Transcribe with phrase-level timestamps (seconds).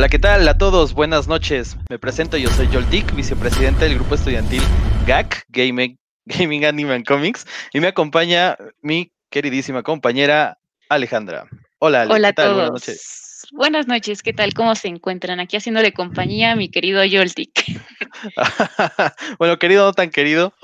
[0.00, 0.94] Hola, ¿qué tal a todos?
[0.94, 1.76] Buenas noches.
[1.90, 4.62] Me presento, yo soy Joel Dick, vicepresidente del grupo estudiantil
[5.06, 10.56] GAC, Gaming, Gaming Anime and Comics, y me acompaña mi queridísima compañera
[10.88, 11.48] Alejandra.
[11.80, 12.54] Hola, Ale, Hola a todos.
[12.54, 13.46] Buenas noches.
[13.52, 14.54] Buenas noches, ¿qué tal?
[14.54, 15.38] ¿Cómo se encuentran?
[15.38, 17.78] Aquí haciéndole compañía a mi querido Joel Dick.
[19.38, 20.54] bueno, querido, no tan querido,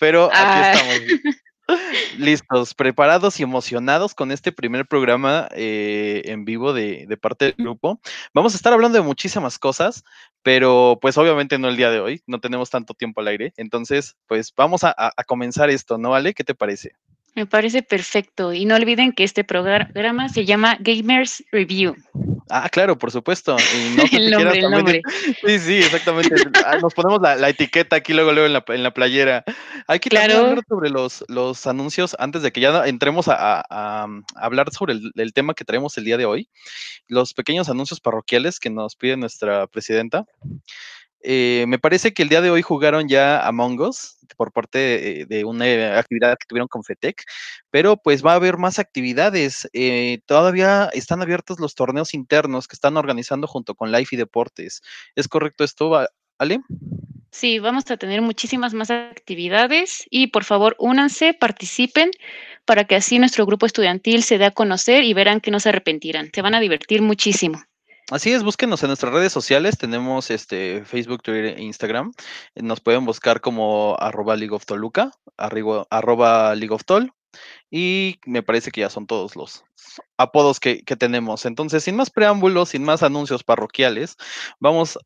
[0.00, 0.72] pero aquí ah.
[0.72, 1.36] estamos.
[2.18, 8.00] Listos, preparados y emocionados con este primer programa eh, en vivo de, parte del grupo.
[8.32, 10.04] Vamos a estar hablando de muchísimas cosas,
[10.42, 13.52] pero pues obviamente no el día de hoy, no tenemos tanto tiempo al aire.
[13.56, 16.34] Entonces, pues vamos a, a comenzar esto, ¿no, Ale?
[16.34, 16.92] ¿Qué te parece?
[17.36, 18.54] Me parece perfecto.
[18.54, 21.94] Y no olviden que este programa se llama Gamers Review.
[22.48, 23.58] Ah, claro, por supuesto.
[24.12, 25.02] el nombre, el nombre.
[25.44, 26.34] Sí, sí, exactamente.
[26.64, 29.44] Ah, nos ponemos la, etiqueta aquí luego, luego en la, en la playera.
[29.86, 30.38] Hay que claro.
[30.38, 35.34] hablar sobre los, los anuncios antes de que ya entremos a, hablar sobre el, el,
[35.34, 36.48] tema que traemos el día de hoy.
[37.06, 40.24] Los pequeños anuncios parroquiales que nos pide nuestra presidenta.
[41.28, 45.44] Eh, me parece que el día de hoy jugaron ya Among Us por parte de,
[45.44, 47.24] una actividad que tuvieron con FETEC,
[47.70, 49.68] pero pues va a haber más actividades.
[49.72, 54.82] Eh, todavía están abiertos los torneos internos que están organizando junto con Life y Deportes.
[55.16, 56.06] ¿Es correcto esto,
[56.38, 56.60] Ale?
[57.32, 62.12] Sí, vamos a tener muchísimas más actividades y por favor únanse, participen
[62.64, 65.70] para que así nuestro grupo estudiantil se dé a conocer y verán que no se
[65.70, 66.30] arrepentirán.
[66.32, 67.64] Se van a divertir muchísimo.
[68.12, 72.12] Así es, búsquenos en nuestras redes sociales, tenemos este Facebook, Twitter e Instagram.
[72.54, 77.12] Nos pueden buscar como arroba League of Toluca, arroba League of Tol,
[77.68, 79.64] y me parece que ya son todos los
[80.16, 81.46] apodos que, tenemos.
[81.46, 84.16] Entonces, sin más preámbulos, sin más anuncios parroquiales,
[84.60, 84.98] vamos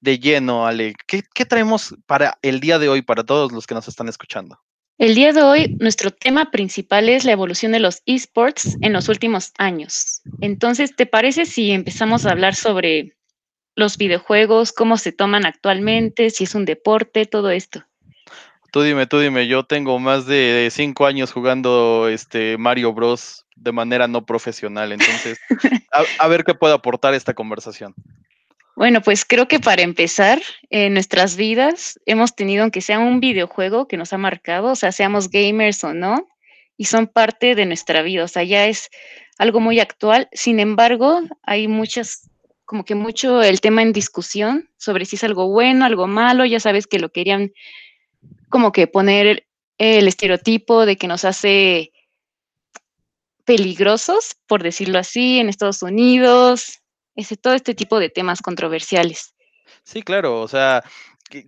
[0.00, 0.94] de lleno, Ale.
[1.06, 4.58] ¿Qué, ¿Qué traemos para el día de hoy, para todos los que nos están escuchando?
[4.98, 9.08] El día de hoy, nuestro tema principal es la evolución de los esports en los
[9.08, 10.22] últimos años.
[10.40, 13.14] Entonces, ¿te parece si empezamos a hablar sobre
[13.76, 17.84] los videojuegos, cómo se toman actualmente, si es un deporte, todo esto?
[18.72, 23.70] Tú dime, tú dime, yo tengo más de cinco años jugando este Mario Bros de
[23.70, 25.38] manera no profesional, entonces
[26.18, 27.94] a ver qué puedo aportar esta conversación.
[28.78, 30.40] Bueno, pues creo que para empezar,
[30.70, 34.92] en nuestras vidas hemos tenido, aunque sea un videojuego que nos ha marcado, o sea,
[34.92, 36.28] seamos gamers o no,
[36.76, 38.88] y son parte de nuestra vida, o sea, ya es
[39.36, 40.28] algo muy actual.
[40.30, 42.30] Sin embargo, hay muchas,
[42.66, 46.60] como que mucho el tema en discusión sobre si es algo bueno, algo malo, ya
[46.60, 47.50] sabes que lo querían
[48.48, 51.90] como que poner el estereotipo de que nos hace
[53.44, 56.77] peligrosos, por decirlo así, en Estados Unidos,
[57.18, 59.34] ese, todo este tipo de temas controversiales.
[59.82, 60.84] Sí, claro, o sea,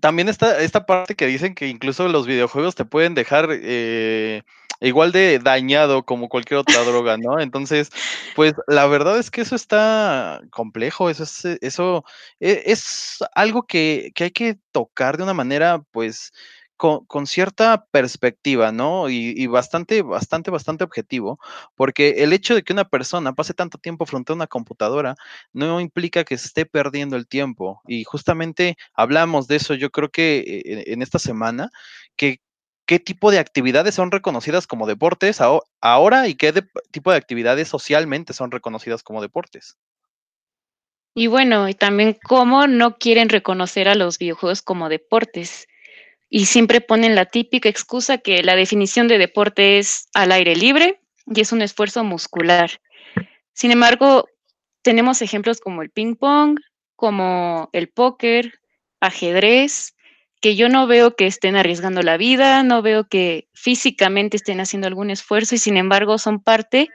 [0.00, 4.42] también está esta parte que dicen que incluso los videojuegos te pueden dejar eh,
[4.80, 7.38] igual de dañado como cualquier otra droga, ¿no?
[7.40, 7.90] Entonces,
[8.34, 12.04] pues la verdad es que eso está complejo, eso es, eso
[12.40, 16.32] e, es, algo que, que hay que tocar de una manera, pues,
[16.80, 19.10] con, cierta perspectiva, ¿no?
[19.10, 21.38] Y, bastante, bastante, bastante objetivo,
[21.74, 25.14] porque el hecho de que una persona pase tanto tiempo frente a una computadora
[25.52, 27.82] no implica que esté perdiendo el tiempo.
[27.86, 31.70] Y justamente hablamos de eso, yo creo que eh, en esta semana,
[32.16, 32.40] que
[32.86, 35.40] qué tipo de actividades son reconocidas como deportes
[35.82, 39.76] ahora y qué tipo de actividades socialmente son reconocidas como deportes.
[41.14, 45.66] Y bueno, y también cómo no quieren reconocer a los videojuegos como deportes
[46.30, 51.00] y siempre ponen la típica excusa que la definición de deporte es al aire libre
[51.26, 52.80] y es un esfuerzo muscular.
[53.52, 54.26] Sin embargo,
[54.82, 56.60] tenemos ejemplos como el ping pong,
[56.94, 58.60] como el póker,
[59.00, 59.96] ajedrez,
[60.40, 64.86] que yo no veo que estén arriesgando la vida, no veo que físicamente estén haciendo
[64.86, 66.88] algún esfuerzo y sin embargo son parte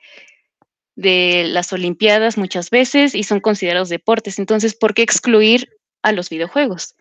[0.95, 4.40] de las Olimpiadas muchas veces y son considerados deportes.
[4.40, 5.69] Entonces, ¿por qué excluir
[6.01, 6.95] a los videojuegos?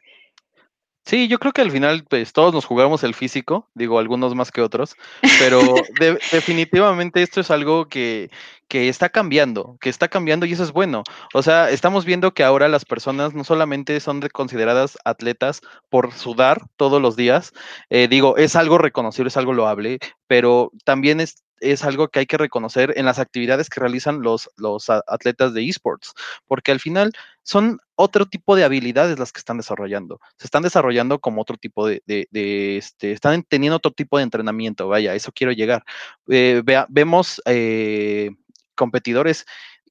[1.07, 4.51] Sí, yo creo que al final pues, todos nos jugamos el físico, digo algunos más
[4.51, 4.97] que otros,
[5.39, 5.61] pero
[6.33, 8.31] definitivamente esto es algo que,
[8.69, 11.03] que está cambiando, que está cambiando y eso es bueno.
[11.35, 16.63] O sea, estamos viendo que ahora las personas no solamente son consideradas atletas por sudar
[16.77, 17.53] todos los días,
[17.91, 22.27] eh, digo, es algo reconocible, es algo loable, pero también es es algo que hay
[22.27, 26.13] que reconocer en las actividades que realizan los, los atletas de esports,
[26.47, 27.13] porque al final
[27.43, 30.21] son otro tipo de habilidades las que están desarrollando.
[30.37, 32.03] Se están desarrollando como otro tipo de,
[32.33, 35.85] este, están teniendo otro tipo de entrenamiento, vaya, eso quiero llegar.
[36.29, 38.31] Eh, vemos eh,
[38.75, 39.47] competidores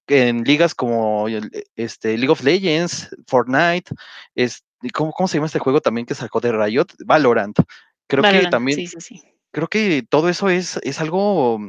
[0.08, 1.28] en ligas como
[1.76, 3.94] este, League of Legends, Fortnite,
[4.36, 6.88] es, ¿cómo, ¿cómo, se llama este juego también que sacó de Riot?
[7.06, 7.58] Valorant.
[8.08, 8.78] Creo que también...
[8.78, 11.60] Sí, sí, sí creo que todo eso es, es algo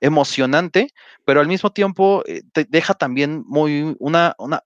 [0.00, 0.88] emocionante,
[1.24, 4.64] pero al mismo tiempo eh, te deja también muy una, una,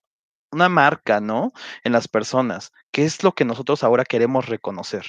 [0.51, 1.53] una marca, ¿no?
[1.85, 5.05] En las personas, que es lo que nosotros ahora queremos reconocer.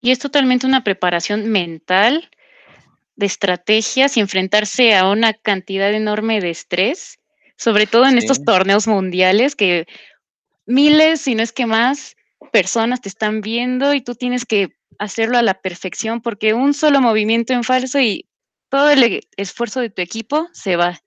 [0.00, 2.30] Y es totalmente una preparación mental,
[3.16, 7.18] de estrategias y enfrentarse a una cantidad enorme de estrés,
[7.56, 9.86] sobre todo en estos torneos mundiales que
[10.66, 12.15] miles, si no es que más,
[12.52, 17.00] personas te están viendo y tú tienes que hacerlo a la perfección porque un solo
[17.00, 18.26] movimiento en falso y
[18.68, 21.00] todo el esfuerzo de tu equipo se va.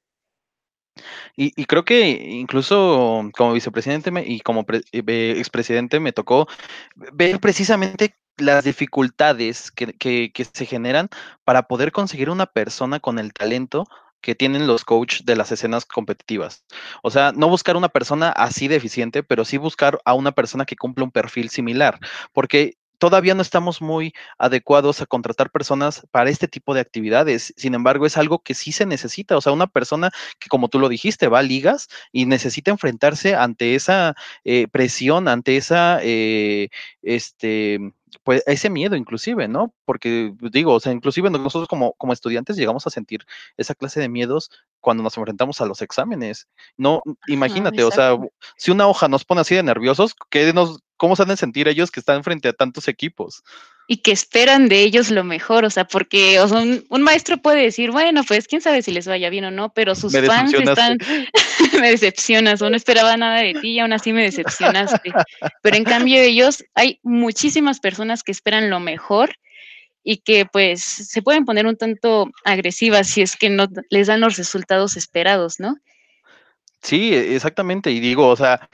[1.36, 6.48] Y, creo que incluso como vicepresidente y como eh, expresidente me tocó
[6.96, 11.10] ver precisamente las dificultades que, que, se generan
[11.46, 13.86] para poder conseguir una persona con el talento
[14.21, 16.66] que tienen los coaches de las escenas competitivas.
[17.04, 20.75] O sea, no buscar una persona así deficiente, pero sí buscar a una persona que
[20.75, 22.00] cumpla un perfil similar,
[22.33, 27.54] porque todavía no estamos muy adecuados a contratar personas para este tipo de actividades.
[27.57, 29.38] Sin embargo, es algo que sí se necesita.
[29.38, 33.36] O sea, una persona que, como tú lo dijiste, va a ligas y necesita enfrentarse
[33.36, 36.69] ante esa eh, presión, ante esa, eh,
[37.01, 37.80] este,
[38.24, 39.74] pues ese miedo inclusive, ¿no?
[39.86, 43.26] Porque pues, digo, o sea, inclusive nosotros como, como estudiantes llegamos a sentir
[43.58, 46.48] esa clase de miedos cuando nos enfrentamos a los exámenes.
[46.78, 48.18] No, imagínate, o sea,
[48.58, 51.68] si una hoja nos pone así de nerviosos, ¿qué nos, ¿cómo se han de sentir
[51.68, 53.44] ellos que están frente a tantos equipos?
[53.92, 56.40] y que esperan de ellos lo mejor, o sea, porque
[56.90, 59.96] un, maestro puede decir, bueno, pues quién sabe si les vaya bien o no, pero
[59.96, 61.00] sus fans están,
[61.81, 65.12] me decepcionas, o no esperaba nada de ti y aún así me decepcionaste.
[65.63, 69.31] Pero en cambio ellos, hay muchísimas personas que esperan lo mejor
[70.04, 74.19] y que pues se pueden poner un tanto agresivas si es que no les dan
[74.19, 75.78] los resultados esperados, ¿no?
[76.84, 77.90] Sí, exactamente.
[77.90, 78.69] Y digo, o sea,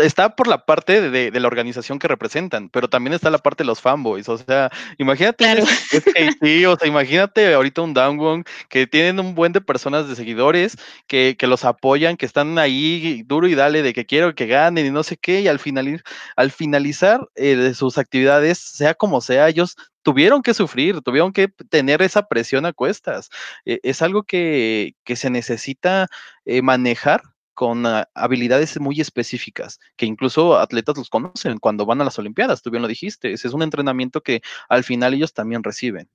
[0.00, 3.66] está por la parte de, la organización que representan, pero también está la parte de
[3.66, 4.28] los fanboys.
[4.28, 5.44] O sea, imagínate,
[6.66, 11.36] o sea, imagínate ahorita un Downwon que tienen un buen de personas de seguidores que,
[11.42, 15.02] los apoyan, que están ahí duro y dale de que quiero que ganen y no
[15.02, 16.02] sé qué, y al, final,
[16.36, 22.02] al finalizar eh, sus actividades, sea como sea, ellos tuvieron que sufrir, tuvieron que tener
[22.02, 23.30] esa presión a cuestas.
[23.64, 26.08] E, es algo que, se necesita
[26.44, 27.22] eh, manejar
[27.62, 32.60] con ah, habilidades muy específicas, que incluso atletas los conocen cuando van a las Olimpiadas,
[32.60, 36.08] tú bien lo dijiste, ese es un entrenamiento que al final ellos también reciben.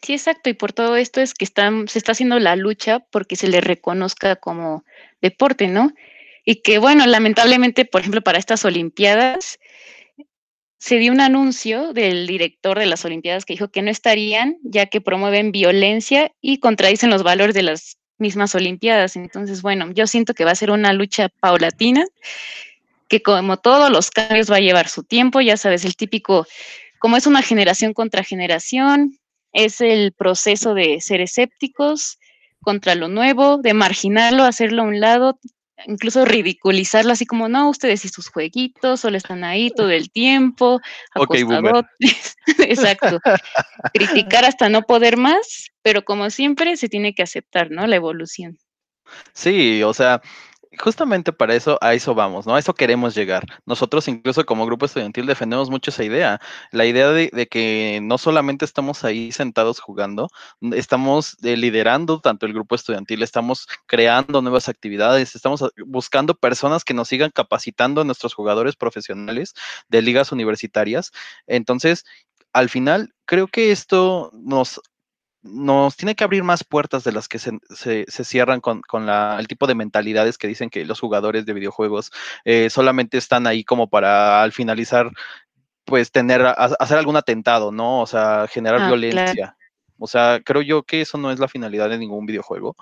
[0.00, 3.36] Sí, exacto, y por todo esto es que están, se está haciendo la lucha porque
[3.36, 4.82] se le reconozca como
[5.20, 5.92] deporte, ¿no?
[6.42, 9.58] Y que bueno, lamentablemente, por ejemplo, para estas Olimpiadas,
[10.78, 14.86] se dio un anuncio del director de las Olimpiadas que dijo que no estarían, ya
[14.86, 19.16] que promueven violencia y contradicen los valores de las mismas Olimpiadas.
[19.16, 22.04] Entonces, bueno, yo siento que va a ser una lucha paulatina,
[23.08, 26.46] que como todos los cambios va a llevar su tiempo, ya sabes, el típico,
[26.98, 29.18] como es una generación contra generación,
[29.52, 32.18] es el proceso de ser escépticos
[32.60, 35.38] contra lo nuevo, de marginarlo, hacerlo a un lado,
[35.86, 40.80] incluso ridiculizarlo así como, no, ustedes y sus jueguitos solo están ahí todo el tiempo,
[41.14, 42.36] acostadotes.
[42.58, 43.20] Exacto.
[43.92, 47.86] Criticar hasta no poder más, pero como siempre se tiene que aceptar, ¿no?
[47.86, 48.58] La evolución.
[49.32, 50.20] Sí, o sea,
[50.78, 52.54] justamente para eso, a eso vamos, ¿no?
[52.54, 53.44] A eso queremos llegar.
[53.64, 56.40] Nosotros incluso como grupo estudiantil defendemos mucho esa idea,
[56.72, 60.28] la idea de, que no solamente estamos ahí sentados jugando,
[60.72, 66.84] estamos eh, liderando tanto el grupo estudiantil, estamos creando nuevas actividades, estamos ah, buscando personas
[66.84, 69.54] que nos sigan capacitando a nuestros jugadores profesionales
[69.88, 71.12] de ligas universitarias.
[71.46, 72.04] Entonces,
[72.52, 74.80] al final, creo que esto nos
[75.48, 79.74] nos tiene que abrir más puertas de las que se, cierran con, el tipo de
[79.74, 82.12] mentalidades que dicen que los jugadores de videojuegos
[82.44, 85.10] eh, solamente están ahí como para al finalizar,
[85.84, 88.00] pues tener, hacer algún atentado, ¿no?
[88.00, 89.56] O sea, generar ah, violencia.
[89.98, 92.76] O sea, creo yo que eso no es la finalidad de ningún videojuego,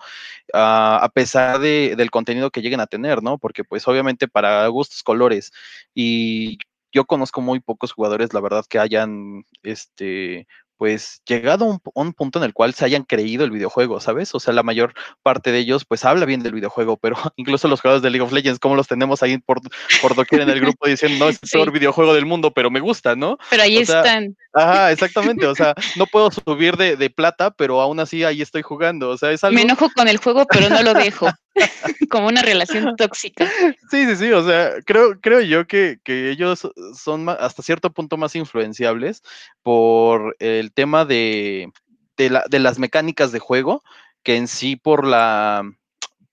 [0.52, 3.38] ah, a pesar de, del contenido que lleguen a tener, ¿no?
[3.38, 5.52] Porque pues obviamente para gustos, colores
[5.94, 6.58] y
[6.94, 12.38] yo conozco muy pocos jugadores, la verdad, que hayan este, pues llegado a un, punto
[12.38, 14.34] en el cual se hayan creído el videojuego, ¿sabes?
[14.34, 17.80] O sea, la mayor parte de ellos pues habla bien del videojuego, pero incluso los
[17.80, 19.60] jugadores de League of Legends, como los tenemos ahí por,
[20.02, 22.80] por doquier en el grupo diciendo, no, es el peor videojuego del mundo, pero me
[22.80, 23.38] gusta, ¿no?
[23.50, 24.36] Pero ahí están.
[24.54, 28.62] Ajá, exactamente, o sea, no puedo subir de, de, plata, pero aún así ahí estoy
[28.62, 29.56] jugando, o sea, es algo...
[29.56, 31.28] Me enojo con el juego, pero no lo dejo.
[32.10, 33.50] como una relación tóxica.
[33.90, 38.34] Sí, sí, sí, o sea, creo, creo yo que, ellos son hasta cierto punto más
[38.36, 39.22] influenciables
[39.62, 41.70] por el tema de,
[42.16, 43.82] de, las mecánicas de juego
[44.22, 45.62] que en sí por la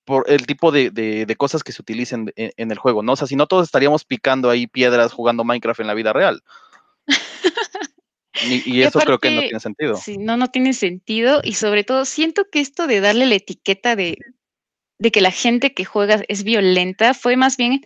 [0.05, 3.13] por el tipo de, cosas que se utilicen en, el juego, ¿no?
[3.13, 6.43] O sea, si no todos estaríamos picando ahí piedras jugando Minecraft en la vida real.
[8.43, 9.97] Y, eso creo que no tiene sentido.
[9.97, 11.41] Sí, no, no tiene sentido.
[11.43, 14.17] Y sobre todo, siento que esto de darle la etiqueta de
[15.01, 17.81] de que la gente que juega es violenta fue más bien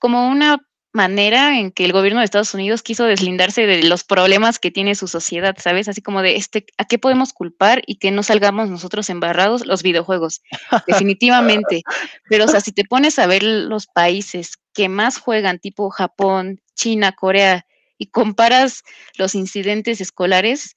[0.00, 0.60] como una
[0.92, 4.96] manera en que el gobierno de Estados Unidos quiso deslindarse de los problemas que tiene
[4.96, 5.86] su sociedad, ¿sabes?
[5.86, 9.66] Así como de este, ¿a qué podemos culpar y que no salgamos nosotros embarrados?
[9.66, 10.42] Los videojuegos,
[10.88, 11.82] definitivamente.
[12.28, 16.60] Pero, o sea, si te pones a ver los países que más juegan, tipo Japón,
[16.74, 17.66] China, Corea,
[17.98, 18.84] y comparas
[19.16, 20.76] los incidentes escolares,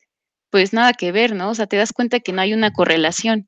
[0.50, 1.52] pues nada que ver, ¿no?
[1.52, 3.48] O sea, te das cuenta que no hay una correlación.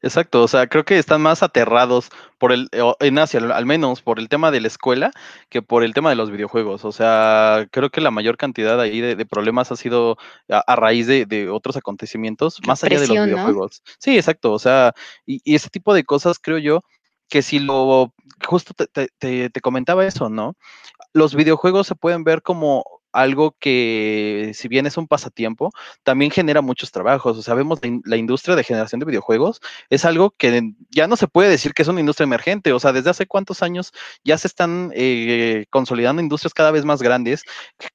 [0.00, 2.68] Exacto, o sea, creo que están más aterrados por el,
[3.00, 5.10] en Asia, al menos por el tema de la escuela,
[5.48, 6.84] que por el tema de los videojuegos.
[6.84, 10.16] O sea, creo que la mayor cantidad ahí de, problemas ha sido
[10.48, 13.82] a, raíz de, otros acontecimientos, más allá de los videojuegos.
[13.98, 14.92] Sí, exacto, o sea,
[15.26, 16.82] y, ese tipo de cosas creo yo
[17.28, 18.14] que si lo,
[18.46, 19.08] justo te,
[19.50, 20.54] te comentaba eso, ¿no?
[21.14, 25.70] Los videojuegos se pueden ver como algo que, si bien es un pasatiempo,
[26.02, 27.36] también genera muchos trabajos.
[27.36, 29.60] O sea, vemos la, industria de generación de videojuegos,
[29.90, 32.72] es algo que ya no se puede decir que es una industria emergente.
[32.72, 33.92] O sea, desde hace cuántos años
[34.24, 37.42] ya se están eh, consolidando industrias cada vez más grandes,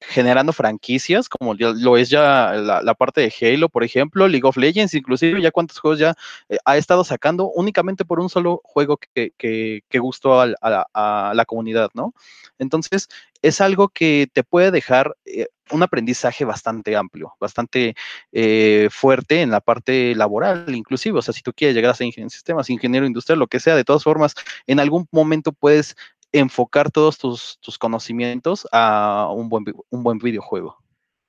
[0.01, 4.93] generando franquicias, como lo es ya la, parte de Halo, por ejemplo, League of Legends,
[4.93, 6.13] inclusive ya cuántos juegos ya
[6.49, 11.45] eh, ha estado sacando únicamente por un solo juego que, que, gustó a, a la
[11.45, 12.13] comunidad, ¿no?
[12.59, 13.09] Entonces,
[13.43, 17.93] es algo que te puede dejar eh, un aprendizaje bastante amplio, bastante
[18.31, 21.19] eh, fuerte en la parte laboral, inclusive.
[21.19, 23.59] O sea, si tú quieres llegar a ser ingeniero en sistemas, ingeniero industrial, lo que
[23.59, 24.33] sea, de todas formas,
[24.65, 25.95] en algún momento puedes
[26.31, 30.77] enfocar todos tus, conocimientos a un buen, un buen videojuego.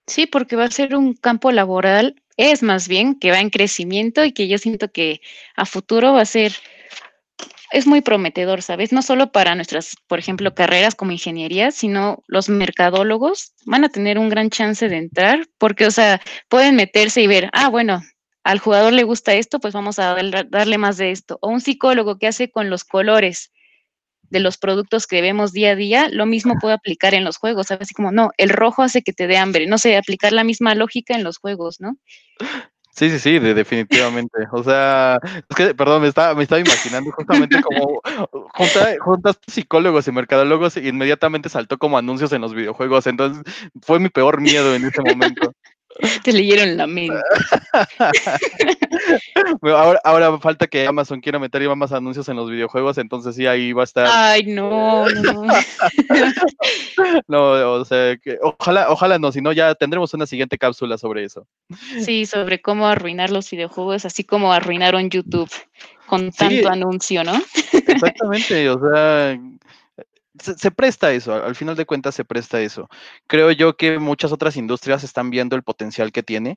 [0.07, 4.25] Sí, porque va a ser un campo laboral, es más bien que va en crecimiento
[4.25, 5.21] y que yo siento que
[5.57, 6.53] a futuro va a ser
[7.73, 8.93] es muy prometedor, ¿sabes?
[8.93, 14.19] No solo para nuestras, por ejemplo, carreras como ingeniería, sino los mercadólogos van a tener
[14.19, 18.03] un gran chance de entrar porque, o sea, pueden meterse y ver, ah, bueno,
[18.45, 20.15] al jugador le gusta esto, pues vamos a
[20.51, 21.39] darle más de esto.
[21.41, 23.51] O un psicólogo que hace con los colores
[24.31, 27.69] de los productos que vemos día a día, lo mismo puede aplicar en los juegos,
[27.69, 27.87] ¿sabes?
[27.87, 30.75] Así como, no, el rojo hace que te dé hambre, no sé, aplicar la misma
[30.75, 31.97] lógica en los juegos, ¿no?
[32.97, 34.47] Sí, sí, sí, definitivamente.
[34.53, 38.01] O sea, es que, perdón, me estaba, me estaba imaginando justamente como
[38.53, 43.09] junta, juntas psicólogos y mercadólogos y inmediatamente saltó como anuncios en los videojuegos.
[43.09, 43.43] Entonces,
[43.83, 45.53] fue mi peor miedo en ese momento.
[46.23, 47.17] Te leyeron la mente.
[49.63, 53.73] ahora, ahora falta que Amazon quiera meter más anuncios en los videojuegos, entonces sí, ahí
[53.73, 54.07] va a estar.
[54.11, 55.47] Ay, no, no.
[57.29, 61.25] no, o sea, que ojalá, ojalá no, si no, ya tendremos una siguiente cápsula sobre
[61.25, 61.47] eso.
[62.01, 65.51] Sí, sobre cómo arruinar los videojuegos, así como arruinaron YouTube
[66.07, 67.41] con tanto anuncio, ¿no?
[67.73, 69.39] Exactamente, o sea,
[70.39, 72.89] se, presta eso, al final de cuentas se presta eso.
[73.27, 76.57] Creo yo que muchas otras industrias están viendo el potencial que tiene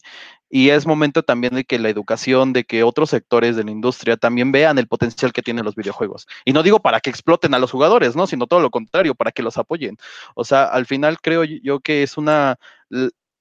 [0.50, 4.18] y es momento también de que la educación, de que otros sectores de la industria
[4.18, 6.28] también vean el potencial que tienen los videojuegos.
[6.46, 8.26] Y no digo para que exploten a los jugadores, ¿no?
[8.28, 9.98] Sino todo lo contrario, para que los apoyen.
[10.36, 12.58] O sea, al final creo yo que es una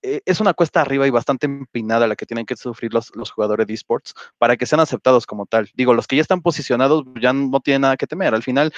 [0.03, 3.31] e, es una cuesta arriba y bastante empinada la que tienen que sufrir los, los,
[3.31, 5.71] jugadores de esports para que sean aceptados como tal.
[5.75, 8.35] Digo, los que ya están posicionados ya no tienen nada que temer.
[8.35, 8.73] Al final,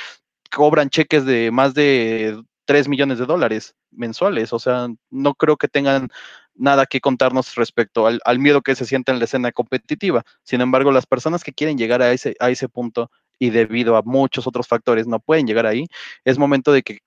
[0.50, 4.52] cobran cheques de más de 3 millones de dólares mensuales.
[4.52, 6.10] O sea, no creo que tengan
[6.54, 10.24] nada que contarnos respecto al, miedo que se siente en la escena competitiva.
[10.42, 14.02] Sin embargo, las personas que quieren llegar a ese, a ese punto y debido a
[14.02, 15.86] muchos otros factores no pueden llegar ahí,
[16.24, 16.98] es momento de que,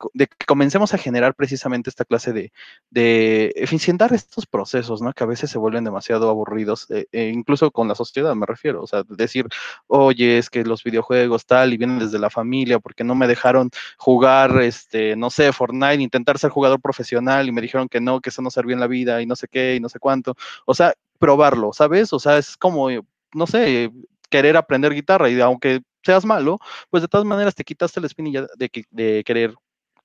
[0.48, 2.52] comencemos a generar precisamente esta clase de,
[2.90, 5.14] de eficientar estos procesos, ¿no?
[5.14, 8.82] Que a veces se vuelven demasiado aburridos, eh, eh, incluso con la sociedad me refiero,
[8.84, 9.48] o sea, decir,
[9.88, 13.70] oye, es que los videojuegos tal y vienen desde la familia porque no me dejaron
[13.98, 18.30] jugar, este, no sé, Fortnite, intentar ser jugador profesional y me dijeron que no, que
[18.30, 20.36] eso no servía en la vida y no sé qué y no sé cuánto,
[20.66, 22.14] o sea, probarlo, ¿sabes?
[22.14, 22.90] O sea, es como,
[23.34, 23.92] no sé,
[24.30, 28.48] querer aprender guitarra y aunque seas malo, pues de todas maneras te quitaste la espinilla
[28.56, 29.56] de, de querer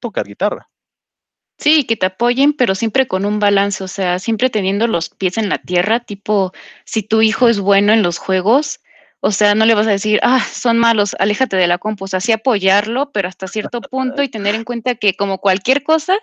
[0.00, 0.68] tocar guitarra.
[1.58, 5.38] Sí, que te apoyen, pero siempre con un balance, o sea, siempre teniendo los pies
[5.38, 6.52] en la tierra, tipo,
[6.84, 8.80] si tu hijo es bueno en los juegos,
[9.20, 12.08] o sea, no le vas a decir, ah, son malos, aléjate de la compu, o
[12.08, 16.18] sea, sí apoyarlo, pero hasta cierto punto y tener en cuenta que como cualquier cosa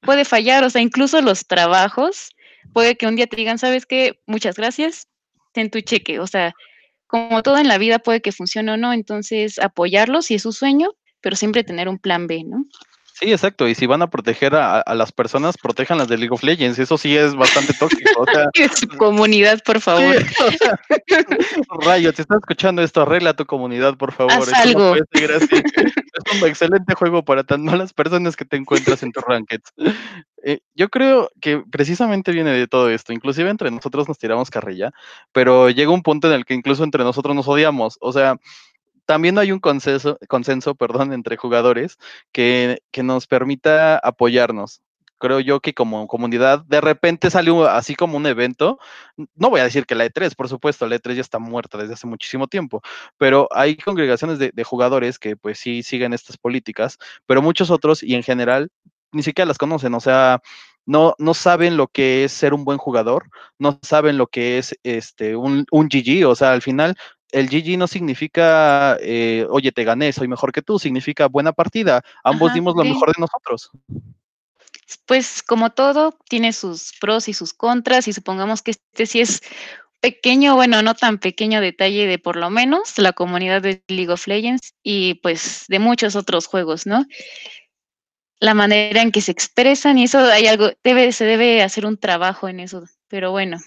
[0.00, 2.30] puede fallar, o sea, incluso los trabajos,
[2.72, 4.20] puede que un día te digan, ¿sabes qué?
[4.26, 5.08] Muchas gracias,
[5.52, 6.52] ten tu cheque, o sea,
[7.08, 10.52] como todo en la vida puede que funcione o no, entonces apoyarlo si es su
[10.52, 12.66] sueño, pero siempre tener un plan B, ¿no?
[13.18, 13.66] Sí, exacto.
[13.66, 16.78] Y si van a proteger a, las personas, protejan las de League of Legends.
[16.78, 18.22] Eso sí es bastante tóxico.
[18.22, 20.14] O sea, su comunidad, por favor.
[21.84, 24.32] Rayo, te estás escuchando esto, arregla tu comunidad, por favor.
[24.32, 24.94] Haz algo.
[25.12, 29.72] es un excelente juego para tan malas personas que te encuentras en tus rankeds.
[30.44, 33.12] Eh, yo creo que precisamente viene de todo esto.
[33.12, 34.92] Inclusive entre nosotros nos tiramos carrilla,
[35.32, 37.98] pero llega un punto en el que incluso entre nosotros nos odiamos.
[38.00, 38.36] O sea,
[39.08, 41.96] también no hay un consenso, consenso perdón, entre jugadores
[42.30, 44.82] que, nos permita apoyarnos.
[45.18, 48.78] Creo yo que como comunidad, de repente salió así como un evento,
[49.34, 51.94] no voy a decir que la E3, por supuesto, la E3 ya está muerta desde
[51.94, 52.82] hace muchísimo tiempo,
[53.16, 58.02] pero hay congregaciones de, de, jugadores que pues sí siguen estas políticas, pero muchos otros
[58.02, 58.68] y en general
[59.10, 60.42] ni siquiera las conocen, o sea,
[60.84, 64.74] no, no saben lo que es ser un buen jugador, no saben lo que es
[64.82, 66.96] este un, un GG, o sea, al final
[67.32, 72.02] el GG no significa, eh, oye, te gané, soy mejor que tú, significa buena partida.
[72.24, 73.70] Ambos dimos lo mejor de nosotros.
[75.06, 79.42] Pues como todo, tiene sus pros y sus contras y supongamos que este sí es
[80.00, 84.26] pequeño, bueno, no tan pequeño detalle de por lo menos la comunidad de League of
[84.26, 87.04] Legends y pues de muchos otros juegos, ¿no?
[88.40, 91.98] La manera en que se expresan y eso hay algo, debe, se debe hacer un
[91.98, 93.58] trabajo en eso, pero bueno.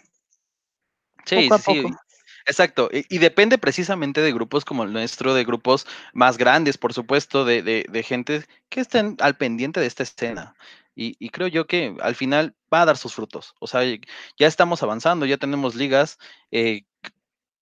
[1.25, 2.01] Sí, poco a sí, poco.
[2.45, 7.45] Exacto, y, depende precisamente de grupos como el nuestro, de grupos más grandes, por supuesto,
[7.45, 10.55] de, de, gente que estén al pendiente de esta escena.
[10.95, 13.55] Y, creo yo que al final va a dar sus frutos.
[13.59, 13.81] O sea,
[14.37, 16.17] ya estamos avanzando, ya tenemos ligas,
[16.51, 16.83] eh,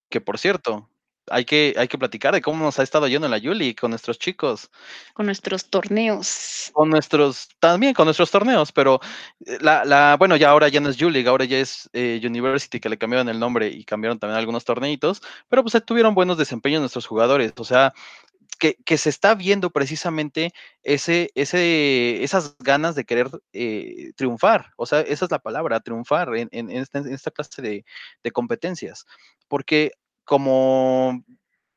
[0.09, 0.89] que por cierto,
[1.31, 3.91] hay que, hay que platicar de cómo nos ha estado yendo en la Yuli con
[3.91, 4.69] nuestros chicos.
[5.13, 6.69] Con nuestros torneos.
[6.74, 9.00] Con nuestros, también con nuestros torneos, pero
[9.45, 12.79] eh, la, la bueno, ya ahora ya no es Yuli, ahora ya es eh, University,
[12.79, 16.81] que le cambiaron el nombre y cambiaron también algunos torneitos, pero pues tuvieron buenos desempeños
[16.81, 17.93] nuestros jugadores, o sea,
[18.59, 24.74] que, que, se está viendo precisamente ese, ese, esas ganas de querer eh, triunfar.
[24.75, 27.86] O sea, esa es la palabra, triunfar en, en, esta, en esta, clase de,
[28.24, 29.05] de, competencias.
[29.48, 29.93] Porque
[30.29, 31.24] como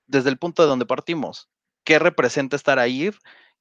[0.07, 1.49] desde el punto de donde partimos,
[1.85, 3.11] ¿qué representa estar ahí?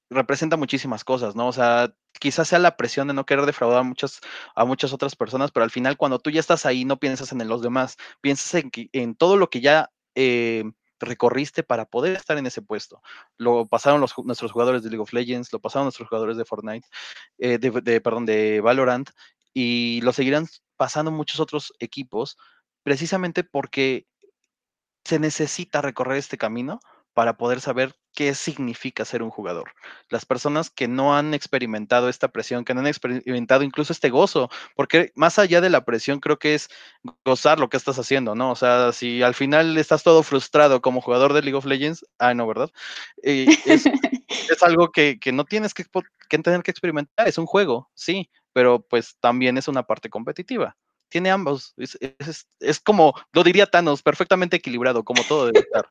[0.09, 1.47] Representa muchísimas cosas, ¿no?
[1.47, 4.19] O sea, quizás sea la presión de no querer defraudar a muchas,
[4.53, 7.47] a muchas otras personas, pero al final cuando tú ya estás ahí no piensas en
[7.47, 10.65] los demás, piensas en, en todo lo que ya eh,
[10.99, 13.01] recorriste para poder estar en ese puesto.
[13.37, 16.85] Lo pasaron los, nuestros jugadores de League of Legends, lo pasaron nuestros jugadores de Fortnite,
[17.37, 19.09] eh, de, perdón, de Valorant,
[19.53, 22.35] y lo seguirán pasando muchos otros equipos,
[22.83, 24.05] precisamente porque
[25.03, 26.79] se necesita recorrer este camino
[27.13, 29.71] para poder saber qué significa ser un jugador.
[30.09, 34.49] Las personas que no han experimentado esta presión, que no han experimentado incluso este gozo,
[34.75, 36.69] porque más allá de la presión creo que es
[37.25, 38.51] gozar lo que estás haciendo, ¿no?
[38.51, 42.33] O sea, si al final estás todo frustrado como jugador de League of Legends, ah,
[42.33, 42.69] no, ¿verdad?
[43.23, 43.83] Eh, es,
[44.63, 45.85] algo que, no tienes que,
[46.29, 50.77] que tener que experimentar, es un juego, sí, pero pues también es una parte competitiva
[51.11, 51.75] tiene ambos.
[51.77, 55.87] Es, como, lo diría Thanos, perfectamente equilibrado, como todo debe estar.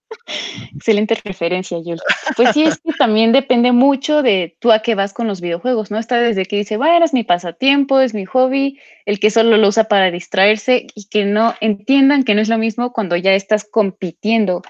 [0.74, 2.00] Excelente referencia, Yul.
[2.36, 5.90] Pues sí, es que también depende mucho de tú a qué vas con los videojuegos,
[5.90, 5.98] ¿no?
[5.98, 9.68] Está desde que dice, bueno, es mi pasatiempo, es mi hobby, el que solo lo
[9.68, 13.66] usa para distraerse y que no entiendan que no es lo mismo cuando ya estás
[13.70, 14.62] compitiendo,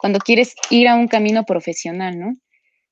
[0.00, 2.34] cuando quieres ir a un camino profesional, ¿no?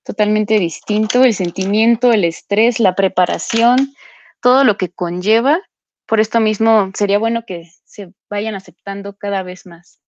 [0.05, 3.95] Totalmente distinto, el sentimiento, el estrés, la preparación,
[4.43, 5.61] todo lo que conlleva
[6.07, 10.01] por esto mismo sería bueno que se vayan aceptando cada vez más.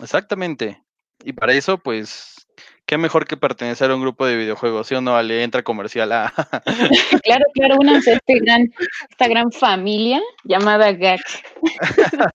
[0.00, 0.82] Exactamente.
[1.24, 2.46] Y para eso, pues,
[2.86, 5.20] qué mejor que pertenecer a un grupo de videojuegos, ¿sí o no?
[5.22, 6.32] Le entra comercial a...
[7.24, 8.72] claro, claro, una este gran,
[9.10, 11.20] esta gran familia llamada GAC.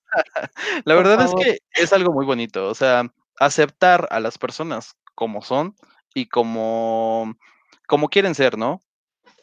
[0.85, 5.41] La verdad es que es algo muy bonito, o sea, aceptar a las personas como
[5.41, 5.75] son
[6.13, 7.35] y como,
[7.87, 8.81] como quieren ser, ¿no?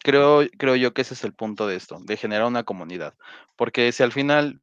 [0.04, 3.14] Creo, creo yo que ese es el punto de esto, de generar una comunidad.
[3.56, 4.60] Porque si al final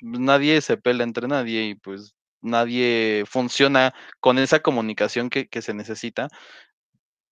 [0.00, 6.28] nadie se pela entre nadie y pues nadie funciona con esa comunicación que, se necesita,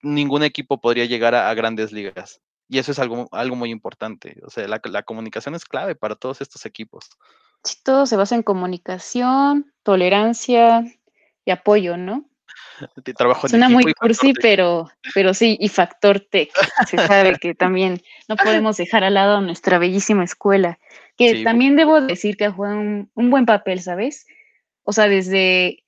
[0.02, 2.42] ningún equipo podría llegar a, grandes ligas.
[2.68, 4.36] Y eso es algo, algo muy importante.
[4.44, 7.08] O sea, la, la comunicación es clave para todos estos equipos.
[7.84, 10.84] Todo se basa en comunicación, tolerancia
[11.44, 12.28] y apoyo, ¿no?
[13.16, 16.50] Trabajo Suena muy cursi, pero, pero sí, y Factor Tech.
[16.88, 20.78] Se sabe que también no podemos dejar al lado nuestra bellísima escuela,
[21.16, 24.26] que también debo decir que juega un, un buen papel, ¿sabes?
[24.84, 25.84] O sea, desde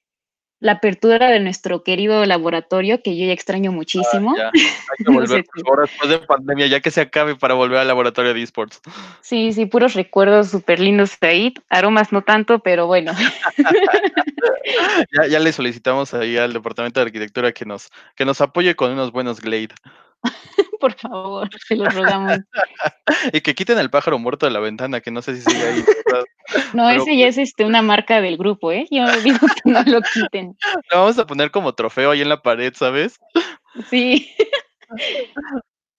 [0.60, 4.34] la apertura de nuestro querido laboratorio, que yo ya extraño muchísimo.
[4.38, 8.34] Ah, Hay que volver, después de pandemia, ya que se acabe para volver al laboratorio
[8.34, 8.80] de esports.
[9.20, 11.54] Sí, sí, puros recuerdos súper lindos ahí.
[11.68, 13.12] Aromas no tanto, pero bueno.
[15.12, 18.90] ya, ya, le solicitamos ahí al departamento de arquitectura que nos, que nos apoye con
[18.90, 19.74] unos buenos Glade.
[20.80, 22.38] Por favor, se lo rogamos.
[23.32, 25.84] y que quiten el pájaro muerto de la ventana, que no sé si sigue ahí.
[26.74, 28.86] no, ese ya es este, una marca del grupo, ¿eh?
[28.90, 30.56] Yo digo que no lo quiten.
[30.90, 33.18] Lo vamos a poner como trofeo ahí en la pared, ¿sabes?
[33.90, 34.30] Sí.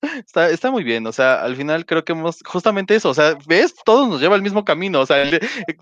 [0.01, 3.37] Está, está muy bien, o sea, al final creo que hemos, justamente eso, o sea,
[3.47, 5.29] ves, todos nos lleva al mismo camino, o sea,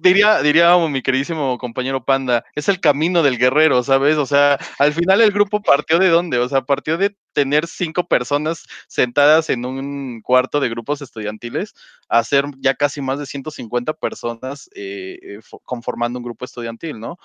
[0.01, 4.17] diría, diría mi queridísimo compañero Panda, es el camino del guerrero, ¿sabes?
[4.17, 8.07] O sea, al final el grupo partió de dónde, o sea, partió de tener cinco
[8.07, 11.75] personas sentadas en un cuarto de grupos estudiantiles
[12.09, 17.19] a ser ya casi más de 150 personas eh, eh conformando un grupo estudiantil, ¿no?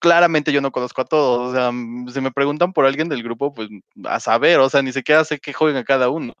[0.00, 1.70] Claramente yo no conozco a todos, o sea,
[2.12, 3.68] si me preguntan por alguien del grupo, pues
[4.04, 6.34] a saber, o sea, ni siquiera sé qué juegan cada uno.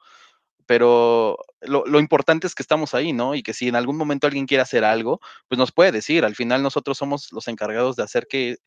[0.66, 3.34] Pero lo, importante es que estamos ahí, ¿no?
[3.34, 6.24] Y que si en algún momento alguien quiere hacer algo, pues nos puede decir.
[6.24, 8.58] Al final nosotros somos los encargados de hacer que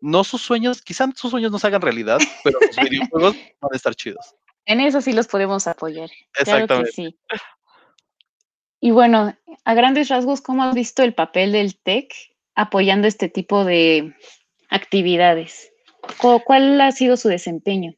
[0.00, 3.76] no sus sueños, quizás sus sueños no se hagan realidad, pero los videojuegos van a
[3.76, 4.34] estar chidos.
[4.64, 6.08] En eso sí los podemos apoyar.
[6.38, 6.92] Exactamente.
[6.92, 7.18] sí.
[8.80, 12.14] Y bueno, a grandes rasgos, ¿cómo has visto el papel del TEC
[12.60, 14.14] apoyando este tipo de
[14.68, 15.72] actividades?
[16.44, 17.94] ¿Cuál ha sido su desempeño?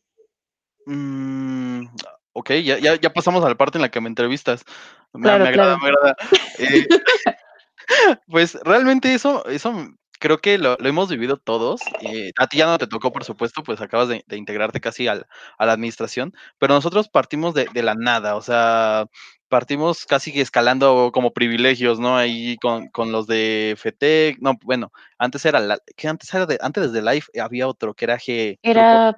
[0.86, 1.86] Mm,
[2.32, 4.64] ok, ya, ya, pasamos a la parte en la que me entrevistas.
[5.12, 6.16] Me, agrada, me agrada.
[6.58, 6.86] Eh,
[8.26, 11.80] pues realmente eso, eso creo que lo, hemos vivido todos.
[12.00, 15.26] Eh, a ti ya no te tocó, por supuesto, pues acabas de, integrarte casi al,
[15.58, 19.06] a la administración, pero nosotros partimos de, de, la nada, o sea,
[19.52, 22.16] partimos casi escalando como privilegios, ¿no?
[22.16, 26.56] Ahí con, con los de FETEC, no, bueno, antes era, la, que antes era de,
[26.62, 28.58] antes de Life había otro que era G.
[28.62, 29.14] Era...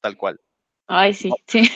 [0.00, 0.40] Tal cual.
[0.86, 1.70] Ay, sí, sí.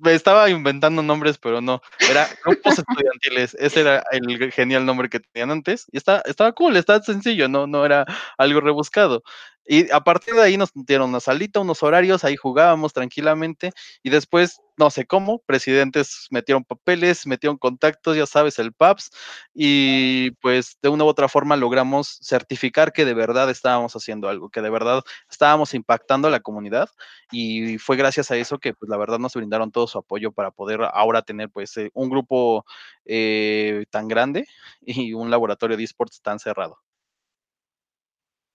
[0.00, 1.82] Me estaba inventando nombres, pero no.
[2.10, 3.54] Era grupos estudiantiles.
[3.60, 5.84] Ese era el genial nombre que tenían antes.
[5.92, 8.06] Y está, estaba cool, estaba sencillo, no, no era
[8.38, 9.22] algo rebuscado.
[9.66, 13.72] Y a partir de ahí nos dieron una salita, unos horarios, ahí jugábamos tranquilamente.
[14.02, 19.10] Y después no sé cómo, presidentes metieron papeles, metieron contactos, ya sabes, el PAPS,
[19.54, 24.50] y pues de una u otra forma logramos certificar que de verdad estábamos haciendo algo,
[24.50, 26.88] que de verdad estábamos impactando a la comunidad,
[27.30, 30.50] y fue gracias a eso que pues la verdad nos brindaron todo su apoyo para
[30.50, 32.64] poder ahora tener pues eh, un grupo
[33.04, 34.46] eh, tan grande
[34.82, 36.78] y un laboratorio de esports tan cerrado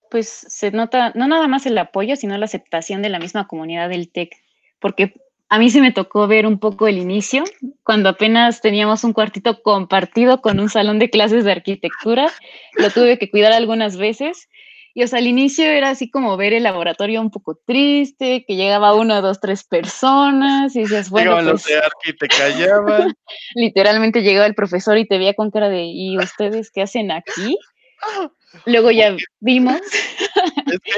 [0.09, 3.89] pues se nota no nada más el apoyo, sino la aceptación de la misma comunidad
[3.89, 4.35] del TEC,
[4.79, 5.13] porque
[5.49, 7.43] a mí se me tocó ver un poco el inicio,
[7.83, 12.31] cuando apenas teníamos un cuartito compartido con un salón de clases de arquitectura.
[12.73, 14.47] Lo tuve que cuidar algunas veces.
[14.93, 18.55] Y o sea, al inicio era así como ver el laboratorio un poco triste, que
[18.55, 21.31] llegaba uno, dos, tres personas y decías, bueno.
[21.31, 23.13] Llegaban los pues de arqui te callaban.
[23.55, 27.57] Literalmente llegaba el profesor y te veía con cara de, ¿y ustedes qué hacen aquí?
[28.65, 29.81] Luego ya vimos.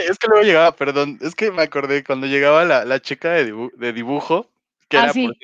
[0.08, 3.70] Es que, luego llegaba, perdón, es que me acordé cuando llegaba la, la chica de,
[3.78, 4.50] de dibujo,
[4.88, 5.36] que ah, era por,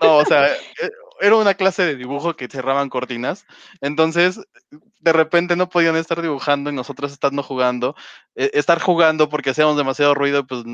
[0.00, 3.46] no, o sea, eh, era una clase de dibujo que cerraban cortinas,
[3.80, 4.40] entonces
[5.00, 7.94] de repente no podían estar dibujando y nosotros estando jugando,
[8.34, 10.64] eh, estar jugando porque hacíamos demasiado ruido, pues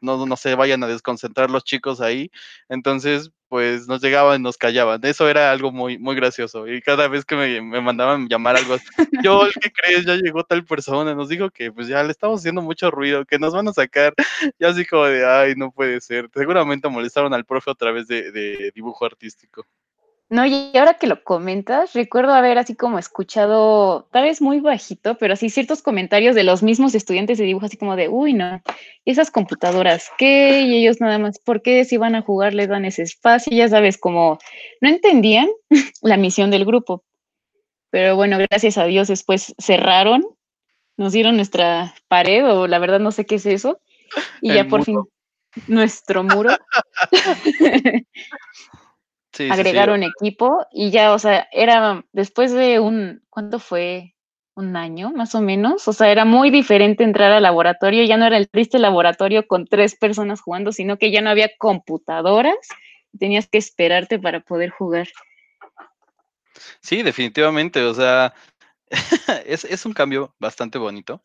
[0.00, 2.30] no, no se vayan a desconcentrar los chicos ahí,
[2.68, 7.08] entonces pues nos llegaban y nos callaban, eso era algo muy, muy gracioso y cada
[7.08, 8.76] vez que me, me mandaban llamar algo,
[9.22, 10.04] yo, ¿qué crees?
[10.06, 13.38] Ya llegó tal persona, nos dijo que pues ya le estamos haciendo mucho ruido, que
[13.38, 14.14] nos van a sacar,
[14.58, 18.72] y así como de, ay, no puede ser, seguramente molestaron al profe otra vez de
[18.74, 19.66] dibujo artístico.
[20.30, 25.16] No, y ahora que lo comentas, recuerdo haber así como escuchado, tal vez muy bajito,
[25.18, 28.62] pero así ciertos comentarios de los mismos estudiantes de dibujo, así como de, uy, no,
[29.04, 30.62] esas computadoras, ¿qué?
[30.62, 33.54] Y ellos nada más, ¿por qué si van a jugar les dan ese espacio?
[33.54, 34.38] Ya sabes, como
[34.80, 35.48] no entendían
[36.02, 37.04] la misión del grupo.
[37.90, 40.26] Pero bueno, gracias a Dios después cerraron,
[40.96, 43.80] nos dieron nuestra pared, o la verdad no sé qué es eso,
[44.40, 45.00] y ya por fin
[45.68, 46.56] nuestro muro.
[49.50, 54.10] agregaron equipo y ya, o sea, era después de un, ¿cuánto fue?
[54.56, 58.26] Un año más o menos, o sea, era muy diferente entrar al laboratorio, ya no
[58.26, 62.54] era el triste laboratorio con tres personas jugando, sino que ya no había computadoras,
[63.18, 65.08] tenías que esperarte para poder jugar.
[66.80, 68.32] Sí, definitivamente, o sea,
[69.44, 71.20] es, un cambio bastante bonito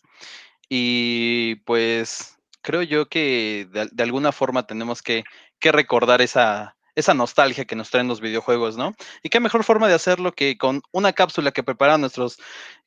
[0.67, 5.23] y pues creo yo que de, alguna forma tenemos que,
[5.59, 8.95] que recordar esa, esa nostalgia que nos traen los videojuegos, ¿no?
[9.23, 12.37] Y qué mejor forma de hacerlo que con una cápsula que preparan nuestros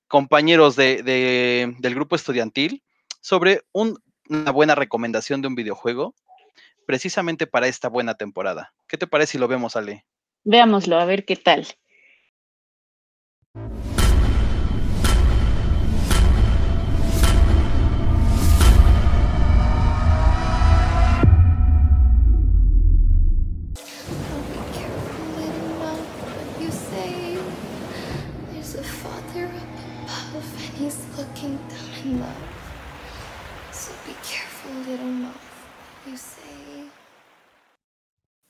[0.09, 1.03] compañeros de,
[1.79, 2.83] del grupo estudiantil
[3.21, 6.15] sobre una buena recomendación de un videojuego
[6.87, 8.75] precisamente para esta buena temporada.
[8.89, 10.05] ¿Qué te parece si lo vemos, Ale?
[10.45, 11.67] Veámoslo, a ver qué tal.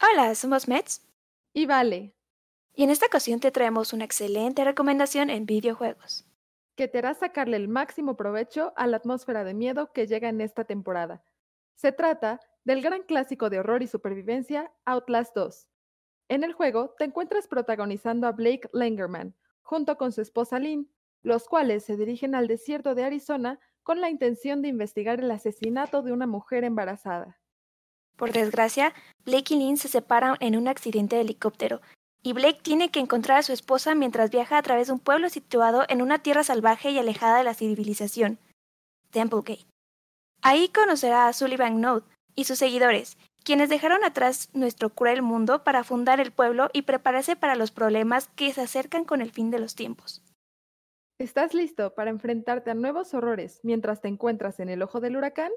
[0.00, 1.02] Hola, somos Mets.
[1.52, 2.14] Y vale.
[2.74, 6.26] Y en esta ocasión te traemos una excelente recomendación en videojuegos.
[6.74, 10.40] Que te hará sacarle el máximo provecho a la atmósfera de miedo que llega en
[10.40, 11.22] esta temporada.
[11.74, 15.68] Se trata del gran clásico de horror y supervivencia Outlast 2.
[16.28, 20.90] En el juego te encuentras protagonizando a Blake Langerman, junto con su esposa Lynn,
[21.22, 26.02] los cuales se dirigen al desierto de Arizona con la intención de investigar el asesinato
[26.02, 27.38] de una mujer embarazada.
[28.16, 31.80] Por desgracia, Blake y Lynn se separan en un accidente de helicóptero,
[32.22, 35.28] y Blake tiene que encontrar a su esposa mientras viaja a través de un pueblo
[35.28, 38.38] situado en una tierra salvaje y alejada de la civilización,
[39.10, 39.66] Templegate.
[40.40, 45.84] Ahí conocerá a Sullivan Note y sus seguidores, quienes dejaron atrás nuestro cruel mundo para
[45.84, 49.58] fundar el pueblo y prepararse para los problemas que se acercan con el fin de
[49.58, 50.22] los tiempos.
[51.18, 55.52] ¿Estás listo para enfrentarte a nuevos horrores mientras te encuentras en el ojo del huracán?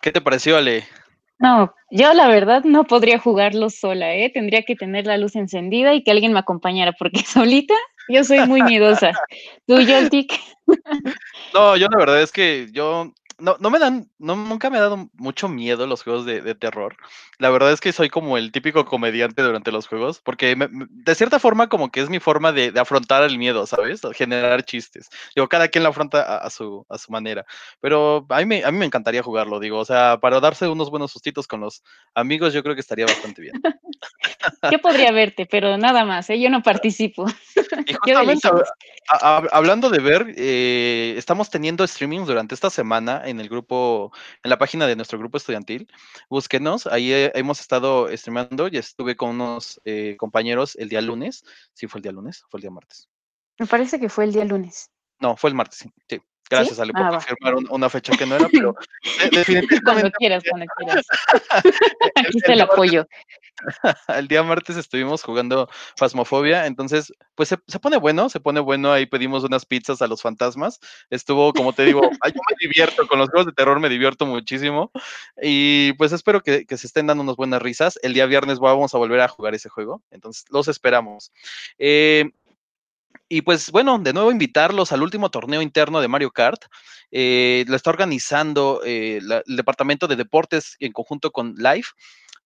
[0.00, 0.88] ¿Qué te pareció, Ale?
[1.40, 4.30] No, yo la verdad no podría jugarlo sola, ¿eh?
[4.32, 7.74] Tendría que tener la luz encendida y que alguien me acompañara, porque solita
[8.10, 9.12] yo soy muy miedosa.
[9.66, 10.32] ¿Tú, Yoltik?
[11.52, 14.82] No, yo la verdad es que yo no, no me dan, no, nunca me ha
[14.82, 16.96] dado mucho miedo los juegos de, terror.
[17.38, 21.38] La verdad es que soy como el típico comediante durante los juegos, porque de cierta
[21.38, 24.02] forma como que es mi forma de, afrontar el miedo, ¿sabes?
[24.14, 25.08] Generar chistes.
[25.34, 27.44] Digo, cada quien lo afronta a, su, a su manera.
[27.80, 30.90] Pero a mí, me, a mí me encantaría jugarlo, digo, o sea, para darse unos
[30.90, 31.82] buenos sustitos con los
[32.14, 33.54] amigos, yo creo que estaría bastante bien.
[34.70, 36.40] Yo podría verte, pero nada más, ¿eh?
[36.40, 37.26] yo no participo.
[37.86, 38.48] Y justamente
[39.10, 44.12] hablando de ver, eh, estamos teniendo streaming durante esta semana en el grupo,
[44.42, 45.88] en la página de nuestro grupo estudiantil.
[46.28, 51.44] Búsquenos, ahí hemos estado streamando y estuve con unos eh, compañeros el día lunes.
[51.74, 52.44] ¿Sí fue el día lunes?
[52.48, 53.08] ¿Fue el día martes?
[53.58, 54.90] Me parece que fue el día lunes.
[55.20, 56.20] No, fue el martes, sí.
[56.50, 58.74] Gracias, Ale, por ah, confirmar una fecha que no era, pero
[59.32, 59.80] definitivamente.
[59.84, 61.06] Cuando quieras, cuando quieras.
[62.16, 63.06] Aquí está el apoyo.
[64.08, 68.92] El día martes estuvimos jugando Fasmofobia, entonces, pues se, pone bueno, se pone bueno.
[68.92, 70.80] Ahí pedimos unas pizzas a los fantasmas.
[71.10, 74.90] Estuvo, como te digo, yo me divierto con los juegos de terror, me divierto muchísimo.
[75.40, 77.98] Y pues espero que, que se estén dando unas buenas risas.
[78.02, 81.32] El día viernes vamos a volver a jugar ese juego, entonces los esperamos.
[81.78, 82.30] Eh,
[83.32, 86.64] y pues bueno, de nuevo invitarlos al último torneo interno de Mario Kart.
[87.12, 91.86] Eh, lo está organizando eh, el Departamento de Deportes en conjunto con Live.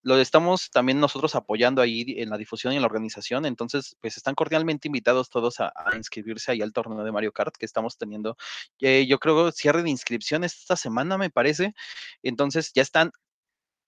[0.03, 3.47] Lo estamos también nosotros apoyando ahí en la difusión y en la organización.
[3.47, 7.65] Entonces, pues están cordialmente invitados todos a, inscribirse ahí al torneo de Mario Kart que
[7.65, 8.37] estamos teniendo.
[8.79, 11.73] Eh, yo creo cierre de inscripciones esta semana, me parece.
[12.21, 13.11] Entonces, ya están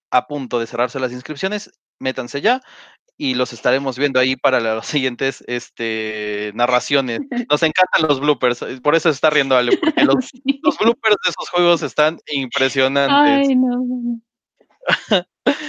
[0.10, 1.70] a punto de cerrarse las inscripciones.
[2.00, 2.62] Métanse ya
[3.18, 7.22] y los estaremos viendo ahí para las siguientes este, narraciones.
[7.50, 10.30] Nos encantan los bloopers, eh, por eso se está riendo Ale, porque los,
[10.64, 13.50] los bloopers de esos juegos están impresionantes.
[13.50, 14.22] Ay, no.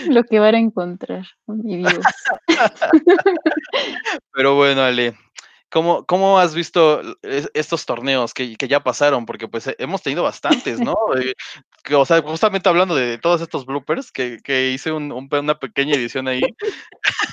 [0.08, 1.98] Lo que van a encontrar, mi Dios.
[4.32, 5.14] Pero bueno, Ale,
[5.70, 9.26] ¿Cómo, ¿Cómo, has visto estos torneos que, que, ya pasaron?
[9.26, 10.94] Porque pues hemos tenido bastantes, ¿no?
[11.18, 11.34] Eh,
[11.82, 15.94] que, o sea, justamente hablando de todos estos bloopers, que, que hice un, una pequeña
[15.94, 16.42] edición ahí.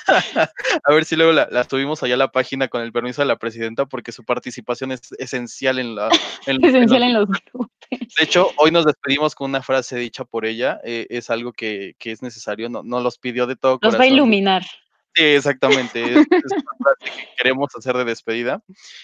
[0.83, 3.27] a ver si luego la, la, subimos allá a la página con el permiso de
[3.27, 6.09] la presidenta, porque su participación es esencial en la...
[6.45, 7.75] esencial en los, bloopers.
[8.17, 10.79] De hecho, hoy nos despedimos con una frase dicha por ella.
[10.83, 13.77] Eh, es algo que, que, es necesario, no, no los pidió de todo.
[13.81, 14.63] Nos va a iluminar.
[15.15, 16.03] Sí, exactamente.
[16.03, 18.61] Es, es que queremos hacer de despedida.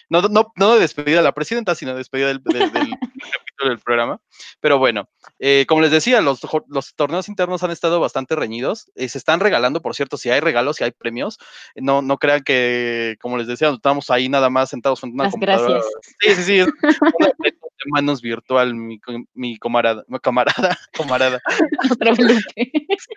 [0.10, 3.80] No, no, no de despedida de la presidenta, sino de despedida del, del, capítulo del
[3.80, 4.20] programa.
[4.60, 5.08] Pero bueno,
[5.40, 8.92] eh, como les decía, los, los, torneos internos han estado bastante reñidos.
[8.96, 11.40] Eh, se están regalando, por cierto, si hay regalos, si hay premios.
[11.76, 15.32] No, no crean que, como les decía, estamos ahí nada más sentados frente a una
[15.32, 15.74] computadora.
[15.76, 15.94] Gracias.
[16.20, 16.60] Sí, sí, sí.
[16.60, 16.68] Es
[17.84, 19.00] de manos virtual, mi,
[19.34, 21.42] mi camarada, camarada, camarada.
[21.92, 22.72] otro blooper.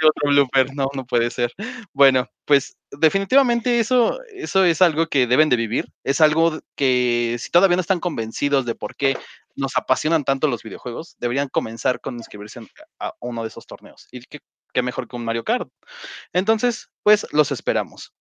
[0.05, 1.53] otro blooper, no, no puede ser.
[1.92, 7.50] Bueno, pues definitivamente eso, eso es algo que deben de vivir, es algo que si
[7.50, 9.16] todavía no están convencidos de por qué
[9.57, 12.61] nos apasionan tanto los videojuegos, deberían comenzar con inscribirse
[12.98, 14.09] a uno de esos torneos.
[14.11, 14.40] Y qué,
[14.72, 15.68] qué mejor que un Mario Kart.
[16.33, 18.12] Entonces, pues los esperamos.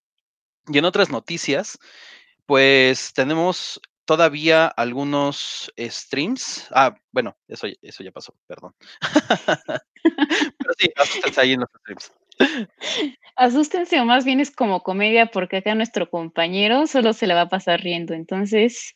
[0.67, 1.77] Y en otras noticias,
[2.45, 6.67] pues tenemos todavía algunos streams.
[6.71, 8.73] Ah, bueno, eso, eso ya pasó, perdón.
[10.03, 10.89] Pero sí,
[11.37, 12.11] ahí en los streams.
[13.35, 17.41] Asústense o más bien es como comedia porque acá nuestro compañero solo se la va
[17.41, 18.13] a pasar riendo.
[18.13, 18.93] Entonces,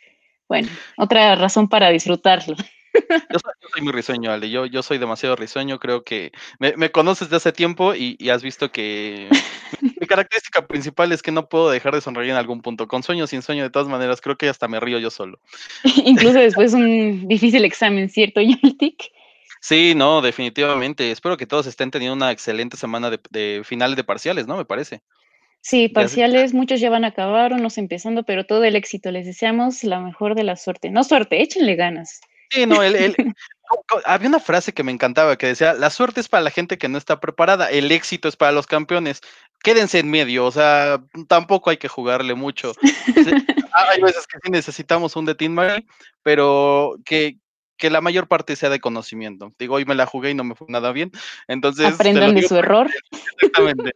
[0.47, 2.55] bueno, otra razón para disfrutarlo.
[3.31, 3.39] Yo
[3.73, 4.49] soy, muy risueño, Ale.
[4.49, 5.77] Yo, yo soy demasiado risueño.
[5.77, 9.29] Creo que me, conoces de hace tiempo y, has visto que
[9.99, 12.87] mi característica principal es que no puedo dejar de sonreír en algún punto.
[12.87, 15.39] Con sueño, sin sueño, de todas maneras, creo que hasta me río yo solo.
[16.05, 19.11] Incluso después un difícil examen, ¿cierto, Yaltic?
[19.59, 21.11] Sí, no, definitivamente.
[21.11, 24.55] Espero que todos estén teniendo una excelente semana de, de finales de parciales, ¿no?
[24.57, 25.01] Me parece.
[25.61, 29.11] Sí, parciales, muchos ya van a acabar, unos empezando, pero todo el éxito.
[29.11, 30.89] Les deseamos la mejor de la suerte.
[30.91, 32.21] No suerte, échenle ganas.
[32.51, 32.95] Sí, no, él,
[34.05, 36.87] había una frase que me encantaba que decía, la suerte es para la gente que
[36.87, 39.21] no está preparada, el éxito es para los campeones.
[39.63, 42.73] Quédense en medio, o sea, tampoco hay que jugarle mucho.
[43.73, 45.85] hay veces que sí necesitamos un de Team Mary,
[46.23, 47.37] pero que,
[47.77, 49.53] que la mayor parte sea de conocimiento.
[49.57, 51.11] Digo, hoy me la jugué y no me fue nada bien.
[51.47, 51.93] Entonces.
[51.93, 52.89] Aprendan de su error.
[53.41, 53.95] Exactamente.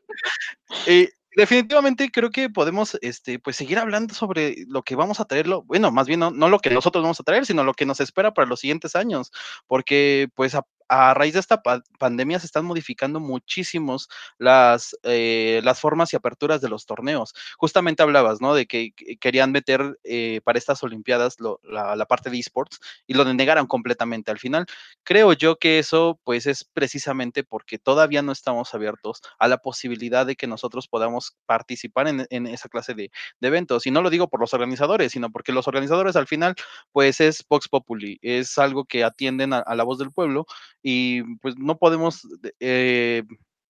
[0.88, 5.64] y, definitivamente creo que podemos este, pues seguir hablando sobre lo que vamos a traerlo,
[5.64, 8.00] bueno, más bien no, no, lo que nosotros vamos a traer, sino lo que nos
[8.00, 9.32] espera para los siguientes años,
[9.68, 11.64] porque pues a, a raíz de esta
[11.98, 17.34] pandemia se están modificando muchísimos las, eh, las formas y aperturas de los torneos.
[17.58, 18.54] Justamente hablabas, ¿no?
[18.54, 23.68] De que querían meter eh, para estas Olimpiadas la, parte de esports y lo denegaron
[23.68, 24.66] completamente al final.
[25.04, 30.26] Creo yo que eso pues es precisamente porque todavía no estamos abiertos a la posibilidad
[30.26, 33.88] de que nosotros podamos participar en, esa clase de, eventos.
[33.88, 36.56] Y no lo digo por los organizadores, sino porque los organizadores al final
[36.92, 40.46] pues es Vox Populi, es algo que atienden a la voz del pueblo
[40.82, 42.28] y pues no podemos
[42.60, 43.24] eh,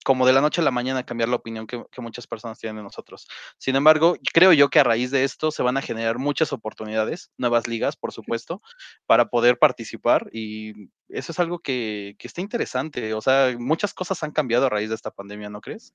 [0.04, 2.84] como de la noche a la mañana cambiar la opinión que, muchas personas tienen de
[2.84, 3.28] nosotros.
[3.58, 7.32] Sin embargo, creo yo que a raíz de esto se van a generar muchas oportunidades,
[7.38, 8.62] nuevas ligas, por supuesto,
[9.06, 13.14] para poder participar y eso es algo que, que está interesante.
[13.14, 15.94] O sea, muchas cosas han cambiado a raíz de esta pandemia, ¿no crees?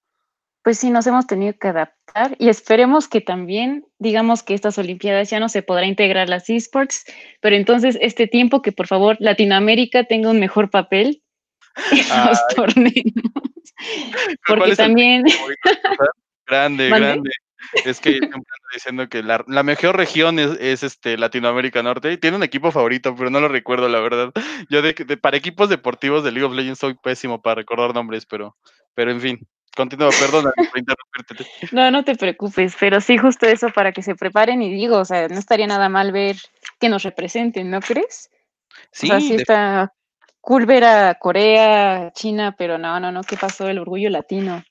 [0.66, 5.30] Pues sí, nos hemos tenido que adaptar y esperemos que también, digamos que estas Olimpiadas
[5.30, 7.04] ya no se podrá integrar las esports,
[7.40, 11.22] pero entonces este tiempo que por favor Latinoamérica tenga un mejor papel
[11.92, 12.94] en los torneos.
[14.48, 15.22] Porque también...
[16.48, 17.30] grande, grande.
[17.84, 22.38] Es que siempre ando diciendo que la, mejor región es, este Latinoamérica Norte y tiene
[22.38, 24.32] un equipo favorito, pero no lo recuerdo, la verdad.
[24.68, 28.56] Yo de, para equipos deportivos de League of Legends soy pésimo para recordar nombres, pero,
[28.96, 29.48] pero en fin.
[29.76, 31.46] Continúa, perdona por interrumpirte.
[31.70, 35.04] No, no te preocupes, pero sí justo eso para que se preparen y digo, o
[35.04, 36.36] sea, no estaría nada mal ver
[36.80, 38.30] que nos representen, ¿no crees?
[38.90, 39.06] Sí.
[39.06, 39.92] O sea, sí está
[40.40, 43.68] cool ver a Corea, China, pero no, no, no, ¿qué pasó?
[43.68, 44.64] El orgullo latino.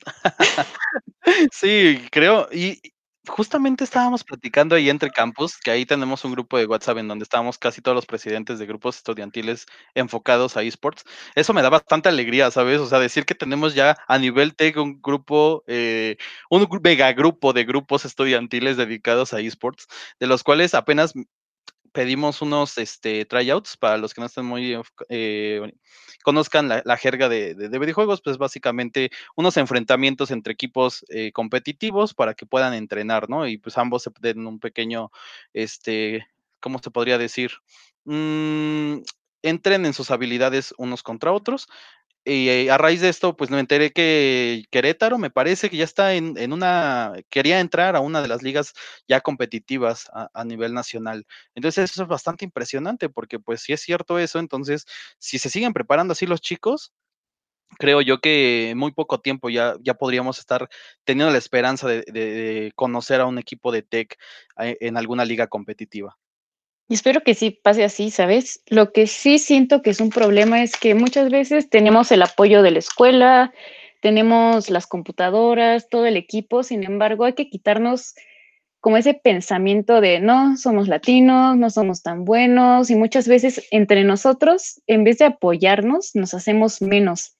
[1.52, 2.78] sí, creo, y,
[3.28, 7.22] justamente estábamos platicando ahí entre campus, que ahí tenemos un grupo de WhatsApp en donde
[7.22, 11.04] estábamos casi todos los presidentes de grupos estudiantiles enfocados a esports.
[11.34, 12.80] Eso me da bastante alegría, ¿sabes?
[12.80, 16.16] O sea, decir que tenemos ya a nivel TEC un grupo, eh,
[16.50, 19.86] un mega grupo de grupos estudiantiles dedicados a esports,
[20.18, 21.14] de los cuales apenas
[21.92, 25.72] pedimos unos este, tryouts para los que no estén muy eh,
[26.22, 32.46] conozcan la, jerga de, videojuegos, pues básicamente unos enfrentamientos entre equipos eh, competitivos para que
[32.46, 33.46] puedan entrenar, ¿no?
[33.46, 35.10] Y pues ambos se den un pequeño,
[35.52, 36.26] este,
[36.60, 37.52] ¿cómo se podría decir?
[38.04, 38.98] Mm,
[39.42, 41.68] entren en sus habilidades unos contra otros
[42.24, 45.84] y eh, a raíz de esto, pues me enteré que Querétaro me parece que ya
[45.84, 48.74] está en, una, quería entrar a una de las ligas
[49.08, 51.26] ya competitivas a, nivel nacional.
[51.54, 54.86] Entonces eso es bastante impresionante porque pues si es cierto eso, entonces
[55.18, 56.92] si se siguen preparando así los chicos,
[57.78, 60.68] creo yo que en muy poco tiempo ya, ya podríamos estar
[61.04, 64.16] teniendo la esperanza de, conocer a un equipo de tech
[64.58, 66.18] eh, en alguna liga competitiva.
[66.92, 68.62] Espero que sí pase así, ¿sabes?
[68.66, 72.62] Lo que sí siento que es un problema es que muchas veces tenemos el apoyo
[72.62, 73.52] de la escuela,
[74.00, 78.14] tenemos las computadoras, todo el equipo, sin embargo, hay que quitarnos
[78.80, 84.04] como ese pensamiento de no somos latinos, no somos tan buenos y muchas veces entre
[84.04, 87.36] nosotros, en vez de apoyarnos, nos hacemos menos.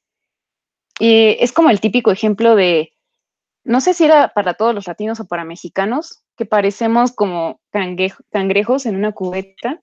[0.99, 2.93] Y es como el típico ejemplo de
[3.65, 8.87] no sé si era para todos los latinos o para mexicanos, que parecemos como cangrejos
[8.87, 9.81] en una cubeta,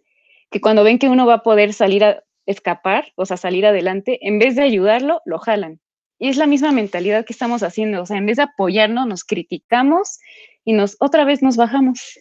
[0.49, 4.19] que cuando ven que uno va a poder salir a escapar, o sea, salir adelante,
[4.27, 5.79] en vez de ayudarlo, lo jalan.
[6.17, 9.23] Y es la misma mentalidad que estamos haciendo, o sea, en vez de apoyarnos, nos
[9.23, 10.19] criticamos
[10.65, 12.19] y nos otra vez nos bajamos.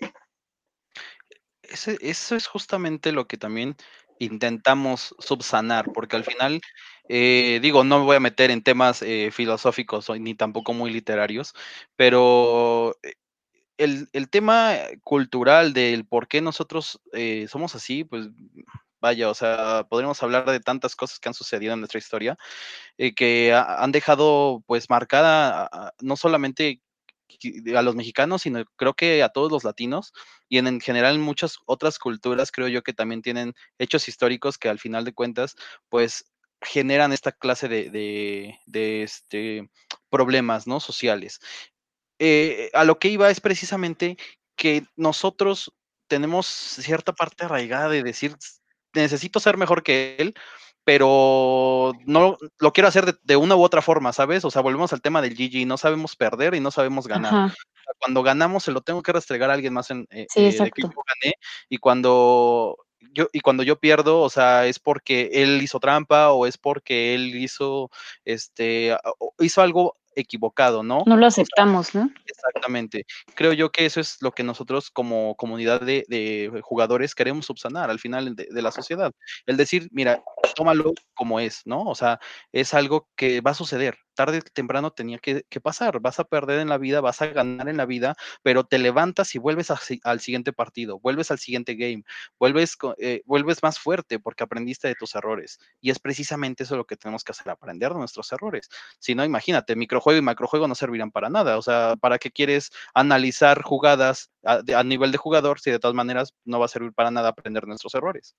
[1.62, 3.76] eso es justamente lo que también
[4.18, 6.60] intentamos subsanar, porque al final
[7.08, 11.54] eh, digo, no me voy a meter en temas eh, filosóficos ni tampoco muy literarios,
[11.96, 12.96] pero
[13.78, 17.00] eh, el, tema cultural del por qué nosotros
[17.48, 18.28] somos así, pues
[19.00, 22.36] Vaya, o sea, podríamos hablar de tantas cosas que han sucedido en nuestra historia
[22.96, 26.82] y que han dejado pues marcada no solamente
[27.76, 30.12] a los mexicanos, sino creo que a todos los latinos
[30.48, 34.68] y en, general en muchas otras culturas creo yo que también tienen hechos históricos que
[34.68, 35.54] al final de cuentas
[35.88, 36.24] pues
[36.60, 38.58] generan esta clase de,
[39.02, 39.70] este,
[40.10, 40.80] problemas ¿no?
[40.80, 41.38] sociales.
[42.18, 44.16] Eh, a lo que iba es precisamente
[44.56, 45.72] que nosotros
[46.08, 48.36] tenemos cierta parte arraigada de decir,
[48.94, 50.34] necesito ser mejor que él,
[50.88, 54.42] pero no lo quiero hacer de, una u otra forma, ¿sabes?
[54.46, 57.52] O sea, volvemos al tema del GG, no sabemos perder y no sabemos ganar.
[57.98, 60.70] Cuando ganamos se lo tengo que restregar a alguien más en, eh, sí, eh, de
[60.70, 61.34] que yo gané
[61.68, 62.78] y cuando
[63.12, 67.14] yo y cuando yo pierdo, o sea, es porque él hizo trampa o es porque
[67.14, 67.90] él hizo
[68.24, 68.96] este
[69.40, 71.02] hizo algo equivocado, ¿no?
[71.06, 72.10] No lo aceptamos, ¿no?
[72.26, 73.06] Exactamente.
[73.34, 77.98] Creo yo que eso es lo que nosotros como comunidad de, jugadores queremos subsanar al
[77.98, 79.12] final de, la sociedad.
[79.46, 80.22] El decir, mira,
[80.54, 81.84] tómalo como es, ¿no?
[81.84, 82.20] O sea,
[82.52, 83.98] es algo que va a suceder.
[84.14, 86.00] Tarde o temprano tenía que, pasar.
[86.00, 89.34] Vas a perder en la vida, vas a ganar en la vida, pero te levantas
[89.34, 92.02] y vuelves al siguiente partido, vuelves al siguiente game,
[92.38, 95.58] vuelves, eh, vuelves más fuerte porque aprendiste de tus errores.
[95.80, 98.68] Y es precisamente eso lo que tenemos que hacer, aprender de nuestros errores.
[98.98, 101.58] Si no, imagínate, microjuego y macrojuego no servirán para nada.
[101.58, 105.94] O sea, ¿para qué quieres analizar jugadas a, a nivel de jugador si de todas
[105.94, 108.34] maneras no va a servir para nada aprender nuestros errores?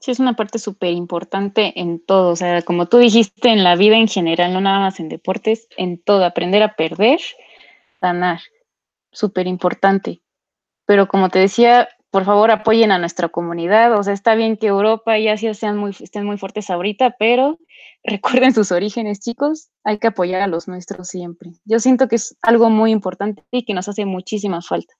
[0.00, 3.74] Sí, es una parte súper importante en todo, o sea, como tú dijiste, en la
[3.74, 7.18] vida en general, no nada más en deportes, en todo, aprender a perder,
[8.00, 8.40] ganar,
[9.10, 10.22] súper importante.
[10.86, 14.68] Pero como te decía, por favor apoyen a nuestra comunidad, o sea, está bien que
[14.68, 17.58] Europa y Asia sean muy, estén muy fuertes ahorita, pero
[18.04, 21.50] recuerden sus orígenes, chicos, hay que apoyar a los nuestros siempre.
[21.64, 24.94] Yo siento que es algo muy importante y que nos hace muchísima falta.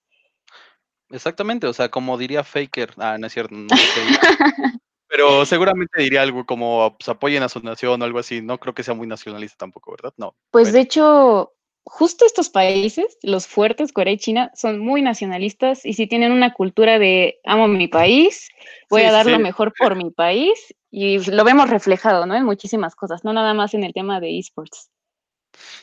[1.10, 3.68] Exactamente, o sea, como diría Faker, ah, no es cierto, no
[5.08, 8.42] Pero seguramente diría algo como pues, apoyen a su nación o algo así.
[8.42, 10.12] No creo que sea muy nacionalista tampoco, ¿verdad?
[10.16, 10.36] No.
[10.50, 11.54] Pues de hecho,
[11.84, 16.52] justo estos países, los fuertes, Corea y China, son muy nacionalistas y si tienen una
[16.52, 18.48] cultura de amo mi país,
[18.90, 22.34] voy a dar lo mejor por mi país y lo vemos reflejado, ¿no?
[22.34, 24.90] En muchísimas cosas, no nada más en el tema de esports.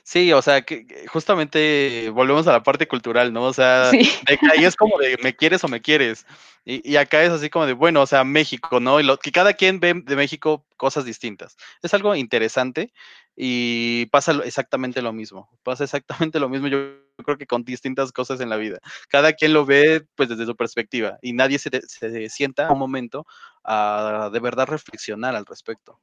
[0.03, 3.43] Sí, o sea, que justamente volvemos a la parte cultural, ¿no?
[3.43, 6.25] O sea, ahí es como de me quieres o me quieres.
[6.67, 8.99] Y, acá es así como de, bueno, o sea, México, ¿no?
[8.99, 11.57] Y lo, que cada quien ve de México cosas distintas.
[11.83, 12.91] Es algo interesante
[13.35, 15.47] y pasa exactamente lo mismo.
[15.63, 16.79] Pasa exactamente lo mismo, yo
[17.23, 18.79] creo que con distintas cosas en la vida.
[19.09, 23.27] Cada quien lo ve pues desde su perspectiva y nadie se, se sienta un momento
[23.63, 25.99] a de verdad reflexionar al respecto.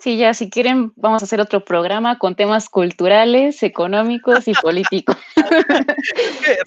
[0.00, 5.16] Sí, ya si quieren vamos a hacer otro programa con temas culturales, económicos y políticos.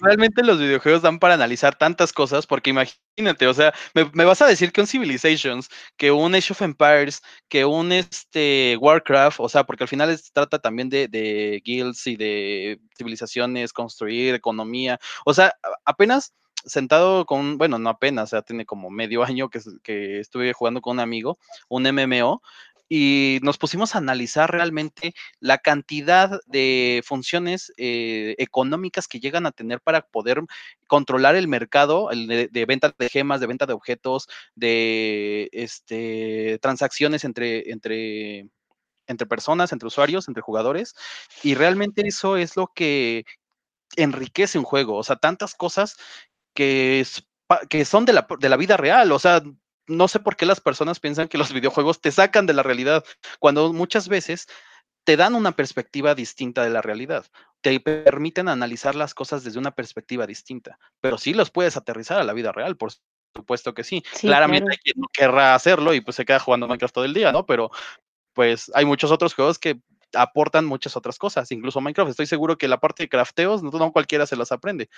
[0.00, 4.46] realmente los videojuegos dan para analizar tantas cosas, porque imagínate, o sea, me, vas a
[4.46, 9.64] decir que un Civilizations, que un Age of Empires, que un este Warcraft, o sea,
[9.64, 15.34] porque al final se trata también de, de guilds y de civilizaciones, construir, economía, o
[15.34, 15.54] sea,
[15.84, 16.32] apenas
[16.64, 20.80] sentado con, bueno, no apenas, o sea, tiene como medio año que, que estuve jugando
[20.80, 22.42] con un amigo, un MMO,
[22.88, 29.52] y nos pusimos a analizar realmente la cantidad de funciones eh, económicas que llegan a
[29.52, 30.42] tener para poder
[30.86, 37.70] controlar el mercado de, venta de gemas, de venta de objetos, de este, transacciones entre,
[37.70, 38.48] entre,
[39.06, 40.94] entre personas, entre usuarios, entre jugadores.
[41.42, 43.24] Y realmente eso es lo que
[43.96, 44.96] enriquece un juego.
[44.96, 45.96] O sea, tantas cosas
[46.54, 47.04] que,
[47.68, 49.12] que son de la, de la vida real.
[49.12, 49.42] O sea,
[49.88, 53.04] no sé por qué las personas piensan que los videojuegos te sacan de la realidad,
[53.38, 54.46] cuando muchas veces
[55.04, 57.26] te dan una perspectiva distinta de la realidad,
[57.62, 62.24] te permiten analizar las cosas desde una perspectiva distinta, pero sí los puedes aterrizar a
[62.24, 62.92] la vida real, por
[63.34, 64.02] supuesto que sí.
[64.20, 67.32] Claramente hay quien no querrá hacerlo y pues se queda jugando Minecraft todo el día,
[67.32, 67.46] ¿no?
[67.46, 67.70] Pero
[68.34, 69.80] pues hay muchos otros juegos que
[70.14, 72.10] aportan muchas otras cosas, incluso Minecraft.
[72.10, 74.88] Estoy seguro que la parte de crafteos no cualquiera se las aprende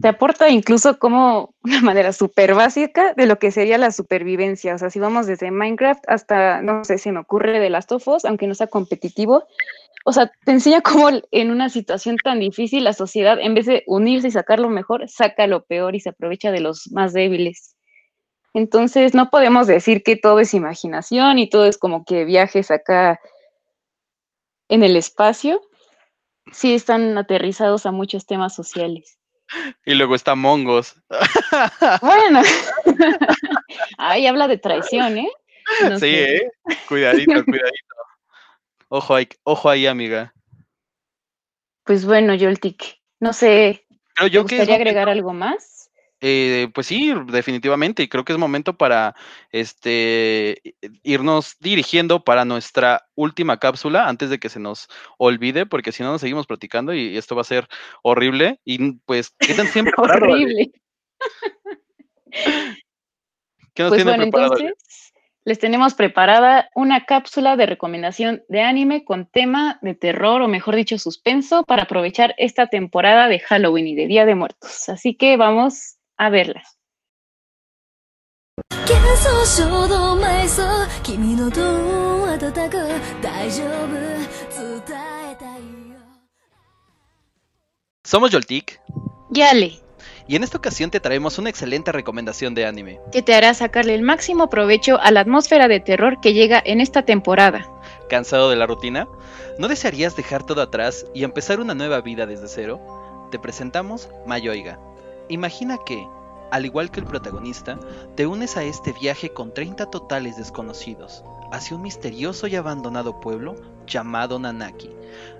[0.00, 4.74] te aporta incluso como una manera súper básica de lo que sería la supervivencia.
[4.74, 8.06] O sea, si vamos desde Minecraft hasta, no sé, se me ocurre de Last of
[8.08, 9.44] Us, aunque no sea competitivo,
[10.08, 13.82] o sea, te enseña cómo en una situación tan difícil la sociedad, en vez de
[13.88, 17.74] unirse y sacar lo mejor, saca lo peor y se aprovecha de los más débiles.
[18.54, 23.20] Entonces, no podemos decir que todo es imaginación y todo es como que viajes acá
[24.68, 25.60] en el espacio.
[26.52, 29.18] Sí están aterrizados a muchos temas sociales.
[29.84, 30.96] Y luego está Mongos.
[32.00, 32.42] Bueno.
[33.98, 35.30] Ahí habla de traición, ¿eh?
[35.98, 36.50] sí, ¿eh?
[36.88, 37.94] Cuidadito, cuidadito.
[38.88, 40.32] Ojo ahí, ojo ahí, amiga.
[41.84, 43.84] Pues bueno, Yoltik, no sé.
[44.14, 45.75] Pero yo ¿te gustaría agregar algo más?
[46.20, 49.14] Eh, pues sí, definitivamente, y creo que es momento para
[49.50, 50.62] este
[51.02, 54.88] irnos dirigiendo para nuestra última cápsula antes de que se nos
[55.18, 57.68] olvide, porque si no nos seguimos platicando y esto va a ser
[58.02, 58.60] horrible.
[58.64, 60.72] Y pues quedan siempre horrible.
[63.74, 64.58] ¿Qué nos pues tiene bueno, preparado?
[64.58, 65.12] entonces
[65.46, 70.74] les tenemos preparada una cápsula de recomendación de anime con tema de terror o mejor
[70.74, 74.88] dicho suspenso para aprovechar esta temporada de Halloween y de Día de Muertos.
[74.88, 76.78] Así que vamos a verlas.
[88.04, 88.80] Somos Yoltik.
[89.30, 89.80] Yale.
[90.28, 93.00] Y en esta ocasión te traemos una excelente recomendación de anime.
[93.12, 96.80] Que te hará sacarle el máximo provecho a la atmósfera de terror que llega en
[96.80, 97.68] esta temporada.
[98.08, 99.08] ¿Cansado de la rutina?
[99.58, 102.80] ¿No desearías dejar todo atrás y empezar una nueva vida desde cero?
[103.30, 104.78] Te presentamos Mayoiga,
[105.28, 106.06] Imagina que,
[106.50, 107.78] al igual que el protagonista,
[108.14, 113.56] te unes a este viaje con 30 totales desconocidos, hacia un misterioso y abandonado pueblo
[113.86, 114.90] llamado Nanaki,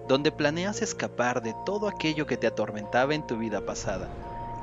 [0.09, 4.09] donde planeas escapar de todo aquello que te atormentaba en tu vida pasada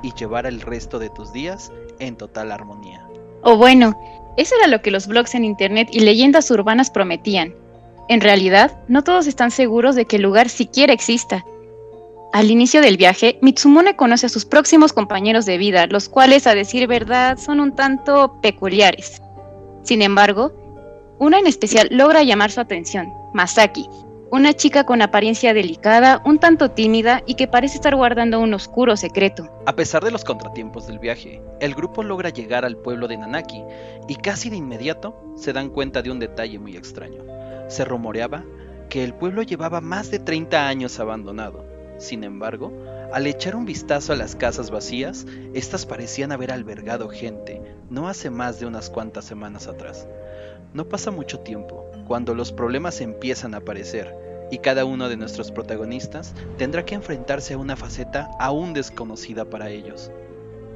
[0.02, 3.06] y llevar el resto de tus días en total armonía.
[3.42, 3.98] O bueno,
[4.36, 7.54] eso era lo que los blogs en internet y leyendas urbanas prometían.
[8.08, 11.44] En realidad, no todos están seguros de que el lugar siquiera exista.
[12.34, 16.56] Al inicio del viaje, Mitsumune conoce a sus próximos compañeros de vida, los cuales, a
[16.56, 19.22] decir verdad, son un tanto peculiares.
[19.84, 20.52] Sin embargo,
[21.20, 23.88] una en especial logra llamar su atención, Masaki,
[24.32, 28.96] una chica con apariencia delicada, un tanto tímida y que parece estar guardando un oscuro
[28.96, 29.48] secreto.
[29.66, 33.62] A pesar de los contratiempos del viaje, el grupo logra llegar al pueblo de Nanaki
[34.08, 37.22] y casi de inmediato se dan cuenta de un detalle muy extraño.
[37.68, 38.42] Se rumoreaba
[38.90, 41.73] que el pueblo llevaba más de 30 años abandonado.
[41.98, 42.72] Sin embargo,
[43.12, 48.30] al echar un vistazo a las casas vacías, estas parecían haber albergado gente no hace
[48.30, 50.08] más de unas cuantas semanas atrás.
[50.72, 54.12] No pasa mucho tiempo cuando los problemas empiezan a aparecer
[54.50, 59.70] y cada uno de nuestros protagonistas tendrá que enfrentarse a una faceta aún desconocida para
[59.70, 60.10] ellos.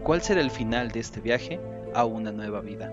[0.05, 1.61] ¿Cuál será el final de este viaje
[1.95, 2.93] a una nueva vida?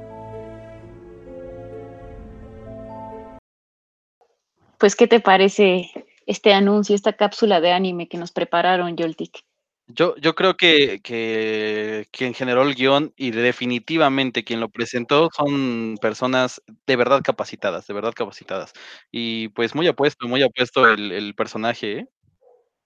[4.78, 5.92] Pues, ¿qué te parece
[6.26, 9.42] este anuncio, esta cápsula de anime que nos prepararon, Yoltik?
[9.88, 15.98] Yo, yo creo que, que quien generó el guion y definitivamente quien lo presentó son
[16.02, 18.74] personas de verdad capacitadas, de verdad capacitadas.
[19.12, 22.08] Y pues muy apuesto, muy apuesto el, el personaje, ¿eh?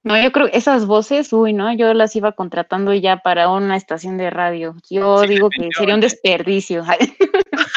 [0.02, 3.76] No, yo creo que esas voces, uy, no, yo las iba contratando ya para una
[3.76, 4.76] estación de radio.
[4.90, 6.84] Yo Sí, digo que sería un desperdicio.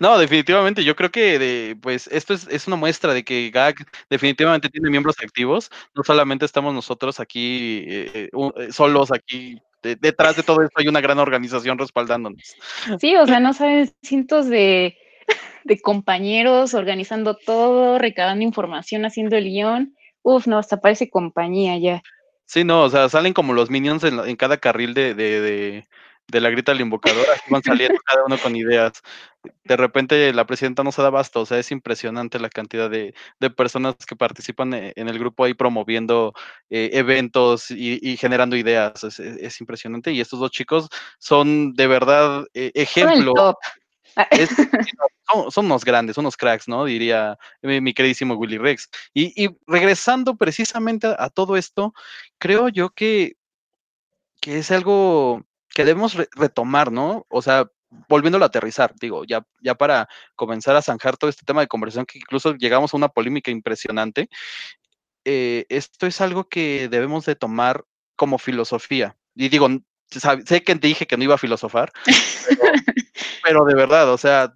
[0.00, 3.76] No, definitivamente, yo creo que de, pues esto es, es una muestra de que GAG
[4.10, 9.96] definitivamente tiene miembros activos, no solamente estamos nosotros aquí eh, u- eh, solos aquí, de-
[9.96, 12.42] detrás de todo esto hay una gran organización respaldándonos.
[13.00, 14.96] Sí, o sea, no saben, cientos de,
[15.64, 19.94] de compañeros organizando todo, recabando información, haciendo el guion.
[20.22, 22.02] Uf, no, hasta parece compañía ya.
[22.44, 25.84] Sí, no, o sea, salen como los minions en, cada carril de, de, de,
[26.30, 28.92] de la grita del invocador, van saliendo cada uno con ideas.
[29.64, 33.14] De repente la presidenta no se da abasto, o sea, es impresionante la cantidad de,
[33.40, 36.34] de personas que participan e- en el grupo ahí promoviendo
[36.68, 40.12] eh, eventos y, y generando ideas, es, es- es impresionante.
[40.12, 43.58] Y estos dos chicos son de verdad eh, Son el ejemplo.
[44.30, 44.50] Es-
[45.32, 46.84] son, son unos grandes, unos cracks, ¿no?
[46.84, 48.90] Diría mi, mi queridísimo Willy Rex.
[49.14, 51.94] Y, y regresando precisamente a, a todo esto,
[52.38, 53.36] creo yo que,
[54.40, 55.42] que es algo
[55.74, 57.26] que debemos re- retomar, ¿no?
[57.28, 57.70] O sea,
[58.08, 62.06] volviéndolo a aterrizar, digo, ya, ya para comenzar a zanjar todo este tema de conversación,
[62.06, 64.28] que incluso llegamos a una polémica impresionante,
[65.24, 67.84] eh, esto es algo que debemos de tomar
[68.16, 69.16] como filosofía.
[69.34, 69.68] Y digo,
[70.46, 71.92] sé que te dije que no iba a filosofar,
[72.48, 72.72] pero,
[73.44, 74.54] pero de verdad, o sea,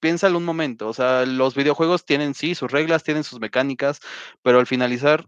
[0.00, 4.00] piénsalo un momento, o sea, los videojuegos tienen sí sus reglas, tienen sus mecánicas,
[4.42, 5.26] pero al finalizar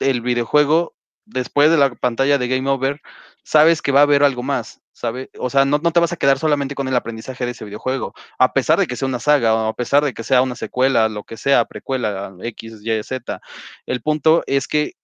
[0.00, 0.94] el videojuego,
[1.24, 3.00] después de la pantalla de Game Over,
[3.44, 5.30] sabes que va a haber algo más, ¿sabe?
[5.38, 8.14] O sea, no, no te vas a quedar solamente con el aprendizaje de ese videojuego,
[8.38, 11.08] a pesar de que sea una saga, o a pesar de que sea una secuela,
[11.08, 13.40] lo que sea, precuela, X, Y, Z.
[13.86, 14.94] El punto es que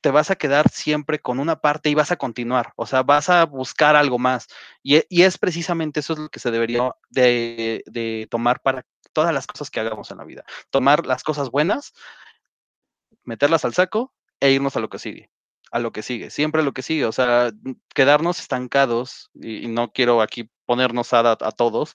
[0.00, 3.28] te vas a quedar siempre con una parte y vas a continuar, o sea, vas
[3.28, 4.48] a buscar algo más.
[4.82, 8.86] Y, e- y es precisamente eso es lo que se debería de, de tomar para
[9.12, 10.44] todas las cosas que hagamos en la vida.
[10.70, 11.92] Tomar las cosas buenas,
[13.24, 15.30] meterlas al saco e irnos a lo que sigue,
[15.70, 17.52] a lo que sigue, siempre a lo que sigue, o sea,
[17.94, 21.94] quedarnos estancados, y, no quiero aquí ponernos a, a todos,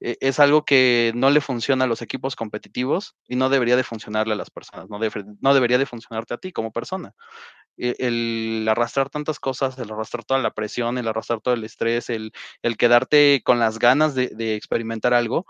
[0.00, 3.84] eh, es algo que no le funciona a los equipos competitivos y no debería de
[3.84, 7.14] funcionarle a las personas, no, debe- no debería de funcionarte a ti como persona.
[7.76, 12.10] e- el arrastrar tantas cosas, el arrastrar toda la presión, el arrastrar todo el estrés,
[12.10, 15.46] el, el quedarte con las ganas de, de experimentar algo,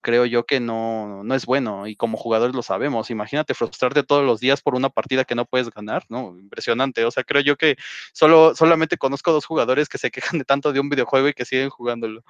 [0.00, 3.10] creo yo que no, no es bueno y como jugadores lo sabemos.
[3.10, 6.36] Imagínate frustrarte todos los días por una partida que no puedes ganar, ¿no?
[6.38, 7.04] Impresionante.
[7.04, 7.76] O sea, creo yo que
[8.12, 11.44] solo, solamente conozco dos jugadores que se quejan de tanto de un videojuego y que
[11.44, 12.24] siguen jugándolo.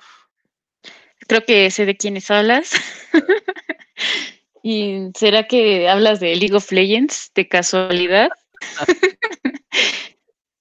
[1.27, 2.73] Creo que sé de quiénes hablas.
[4.63, 8.29] ¿Y será que hablas de League of Legends de casualidad?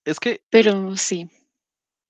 [0.06, 1.30] Es que Pero sí,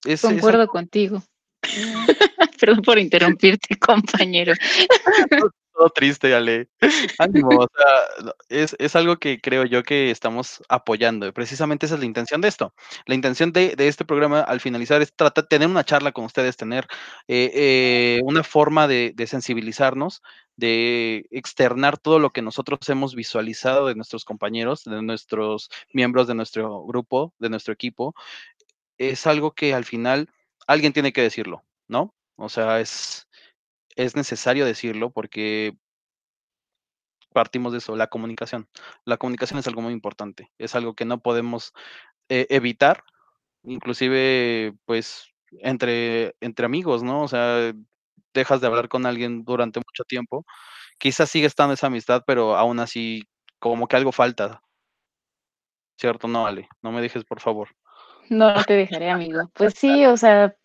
[0.05, 1.23] es, concuerdo contigo.
[2.59, 4.53] Perdón por interrumpirte, compañero.
[5.79, 6.67] todo triste, Ale.
[7.17, 11.31] Ánimo, o sea, es, es algo que creo yo que estamos apoyando.
[11.33, 12.73] Precisamente esa es la intención de esto.
[13.05, 16.57] La intención de, de este programa al finalizar es tratar tener una charla con ustedes,
[16.57, 16.85] tener
[17.29, 20.21] eh, eh, una forma de, de sensibilizarnos,
[20.57, 26.35] de externar todo lo que nosotros hemos visualizado de nuestros compañeros, de nuestros miembros de
[26.35, 28.15] nuestro grupo, de nuestro equipo.
[28.97, 30.29] Es algo que al final
[30.69, 32.13] alguien tiene que decirlo, ¿no?
[32.35, 33.27] O sea, es,
[33.95, 35.75] es necesario decirlo porque
[37.33, 38.69] partimos de eso, la comunicación.
[39.03, 41.73] La comunicación es algo muy importante, es algo que no podemos
[42.29, 43.03] eh, evitar,
[43.63, 47.23] inclusive pues entre, entre amigos, ¿no?
[47.23, 47.73] O sea,
[48.35, 50.45] dejas de hablar con alguien durante mucho tiempo,
[50.99, 53.23] quizás sigue estando esa amistad, pero aún así
[53.57, 54.61] como que algo falta.
[55.97, 56.27] ¿Cierto?
[56.27, 57.69] No, Ale, no me dejes, por favor.
[58.29, 59.49] No, no te dejaré, amigo.
[59.53, 60.55] Pues sí, o sea,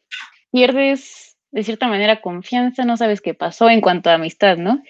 [0.54, 4.84] pierdes de cierta manera confianza, no sabes qué pasó en cuanto a amistad, ¿no?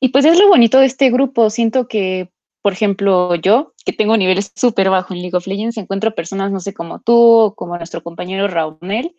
[0.00, 1.50] Y pues es lo bonito de este grupo.
[1.50, 2.30] Siento que,
[2.62, 6.60] por ejemplo, yo, que tengo niveles súper bajos en League of Legends, encuentro personas, no
[6.60, 9.14] sé, como tú o como nuestro compañero Raunel,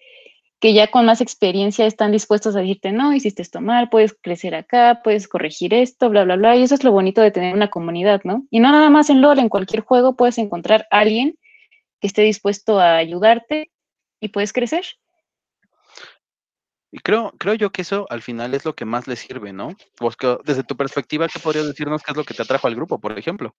[0.59, 4.55] que ya con más experiencia están dispuestos a decirte, no, hiciste esto mal, puedes crecer
[4.55, 6.55] acá, puedes corregir esto, bla, bla, bla.
[6.55, 8.47] Y eso es lo bonito de tener una comunidad, ¿no?
[8.49, 11.38] Y no nada más en LOL, en cualquier juego puedes encontrar a alguien
[12.01, 13.69] que esté dispuesto a ayudarte
[14.19, 14.84] y puedes crecer.
[16.92, 19.76] Y creo, creo yo que eso al final es lo que más le sirve, ¿no?
[19.98, 23.00] Porque desde tu perspectiva, ¿qué podrías decirnos qué es lo que te atrajo al grupo,
[23.00, 23.54] por ejemplo?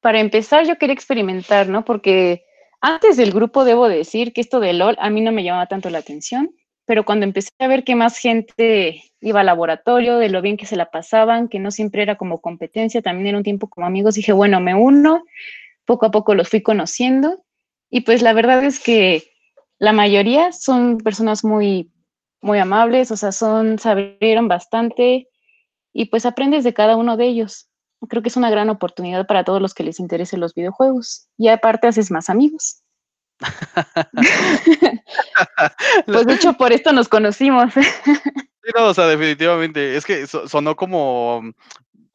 [0.00, 1.84] Para empezar, yo quería experimentar, ¿no?
[1.84, 2.44] Porque
[2.80, 5.88] antes del grupo debo decir que esto de LOL a mí no me llamaba tanto
[5.88, 6.54] la atención,
[6.84, 10.66] pero cuando empecé a ver que más gente iba al laboratorio, de lo bien que
[10.66, 14.16] se la pasaban, que no siempre era como competencia, también era un tiempo como amigos,
[14.16, 15.24] dije, bueno, me uno,
[15.84, 17.44] poco a poco los fui conociendo
[17.88, 19.22] y pues la verdad es que
[19.78, 21.92] la mayoría son personas muy,
[22.42, 25.28] muy amables, o sea, son, se abrieron bastante
[25.94, 27.68] y pues aprendes de cada uno de ellos.
[28.08, 31.48] Creo que es una gran oportunidad para todos los que les interesen los videojuegos y
[31.48, 32.82] aparte haces más amigos.
[36.06, 37.72] pues de hecho por esto nos conocimos.
[37.74, 39.96] Sí, no, o sea, definitivamente.
[39.96, 41.42] Es que so- sonó como,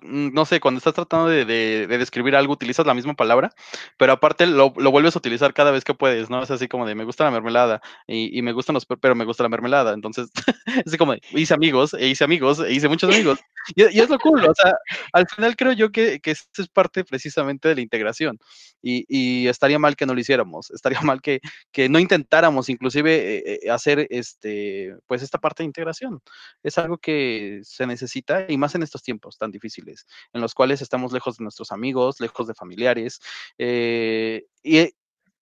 [0.04, 3.52] no sé, cuando estás tratando de, de- de describir algo, utilizas la misma palabra,
[3.98, 6.43] pero aparte lo, lo vuelves a utilizar cada vez que puedes, ¿no?
[6.43, 9.16] Es así como de, me gusta la mermelada y, y me gustan los, pe- pero
[9.16, 9.93] me gusta la mermelada.
[9.93, 10.30] Entonces,
[10.68, 13.39] es así como, de, hice amigos, e hice amigos, e hice muchos amigos.
[13.76, 14.74] Y, y es lo cool, o sea,
[15.14, 18.38] al final creo yo que, que esto es parte precisamente de la integración.
[18.82, 21.41] Y, y estaría mal que no lo hiciéramos, estaría mal que,
[21.72, 26.22] que no intentáramos inclusive eh, eh, hacer este, pues esta parte de integración
[26.64, 29.86] es algo que se necesita y más en estos tiempos tan difíciles,
[30.33, 33.19] en los cuales estamos lejos de nuestros amigos, lejos de familiares,
[33.57, 34.89] eh, y,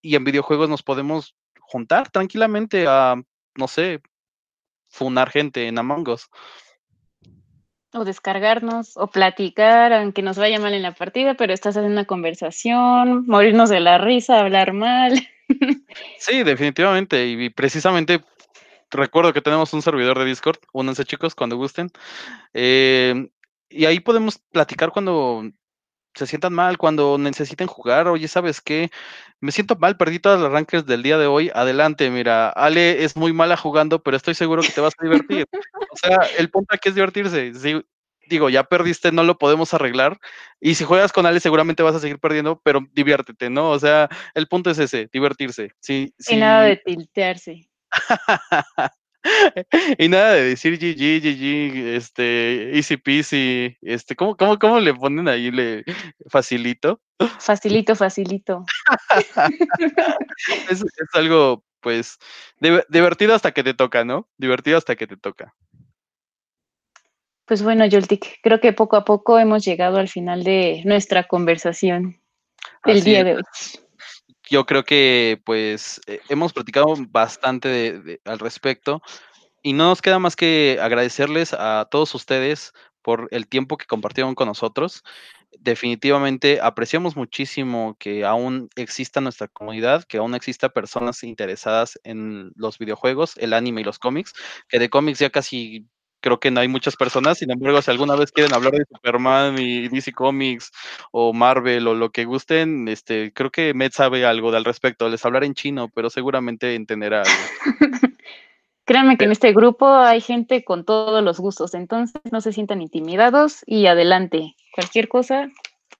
[0.02, 3.16] y en videojuegos nos podemos juntar tranquilamente a,
[3.56, 4.02] no sé,
[4.96, 6.30] funar gente en Among Us.
[7.94, 12.06] o descargarnos o platicar, aunque nos vaya mal en la partida, pero estás haciendo una
[12.06, 15.14] conversación, morirnos de la risa, hablar mal.
[16.18, 18.20] Sí, definitivamente, y precisamente
[18.90, 21.90] recuerdo que tenemos un servidor de Discord, únanse chicos cuando gusten,
[22.54, 23.30] eh,
[23.70, 25.44] y ahí podemos platicar cuando
[26.16, 28.90] se sientan mal, cuando necesiten jugar, oye, ¿sabes qué?
[29.42, 33.18] Me siento mal, perdí todas las rankings del día de hoy, adelante, mira, Ale es
[33.18, 35.46] muy mala jugando, pero estoy seguro que te vas a divertir.
[35.92, 37.54] O sea, el punto aquí es divertirse.
[37.54, 37.82] Sí,
[38.28, 40.20] digo, ya perdiste, no lo podemos arreglar,
[40.60, 43.70] y si juegas con Ale seguramente vas a seguir perdiendo, pero diviértete, ¿no?
[43.70, 45.72] O sea, el punto es ese, divertirse.
[45.80, 46.70] Sí, Y nada sí.
[46.70, 47.70] de tiltearse.
[49.98, 55.28] y nada de decir GG, GG, este, easy peasy, este, ¿cómo, cómo, cómo le ponen
[55.28, 55.52] ahí?
[55.52, 55.84] Le
[56.30, 57.02] facilito.
[57.40, 58.66] Facilito, facilito.
[60.70, 62.18] es, es algo, pues,
[62.60, 64.30] div- divertido hasta que te toca, ¿no?
[64.38, 65.54] Divertido hasta que te toca.
[67.46, 72.20] Pues bueno, Yoltik, creo que poco a poco hemos llegado al final de nuestra conversación
[72.84, 73.26] del Así día es.
[73.26, 73.44] de hoy.
[74.50, 79.02] Yo creo que, pues, eh, hemos platicado bastante al respecto
[79.64, 82.74] y no nos queda más que agradecerles a todos ustedes
[83.04, 85.04] por el tiempo que compartieron con nosotros.
[85.60, 92.78] Definitivamente apreciamos muchísimo que aún exista nuestra comunidad, que aún exista personas interesadas en los
[92.80, 94.34] videojuegos, el anime y los cómics,
[94.70, 95.88] que de cómics ya casi
[96.26, 99.60] creo que no hay muchas personas, sin embargo, si alguna vez quieren hablar de Superman
[99.60, 100.72] y DC Comics
[101.12, 105.24] o Marvel o lo que gusten, este, creo que Med sabe algo al respecto, les
[105.24, 107.32] hablaré en chino, pero seguramente entenderá algo.
[108.86, 112.82] Créanme que en este grupo hay gente con todos los gustos, entonces no se sientan
[112.82, 114.56] intimidados y adelante.
[114.74, 115.52] Cualquier cosa,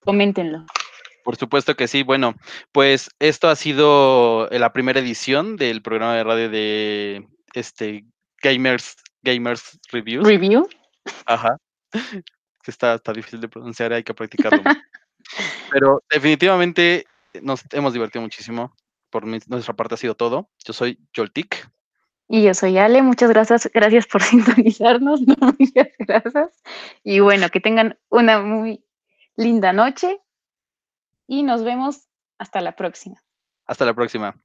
[0.04, 0.66] coméntenlo.
[1.24, 2.02] Por supuesto que sí.
[2.02, 2.34] Bueno,
[2.72, 8.06] pues esto ha sido la primera edición del programa de radio de este
[8.42, 8.96] Gamers
[9.26, 10.26] Gamers Reviews.
[10.26, 10.68] Review.
[11.26, 11.58] Ajá.
[12.66, 14.64] Está, está difícil de pronunciar, hay que practicarlo.
[15.72, 17.06] Pero definitivamente
[17.42, 18.74] nos hemos divertido muchísimo.
[19.10, 20.50] Por mi- nuestra parte ha sido todo.
[20.66, 21.68] Yo soy Joltik.
[22.28, 26.64] Y yo soy Ale, muchas gracias, gracias por sintonizarnos, no, muchas gracias.
[27.04, 28.84] Y bueno, que tengan una muy
[29.36, 30.20] linda noche
[31.28, 32.08] y nos vemos
[32.40, 33.22] hasta la próxima.
[33.68, 34.36] Hasta la próxima.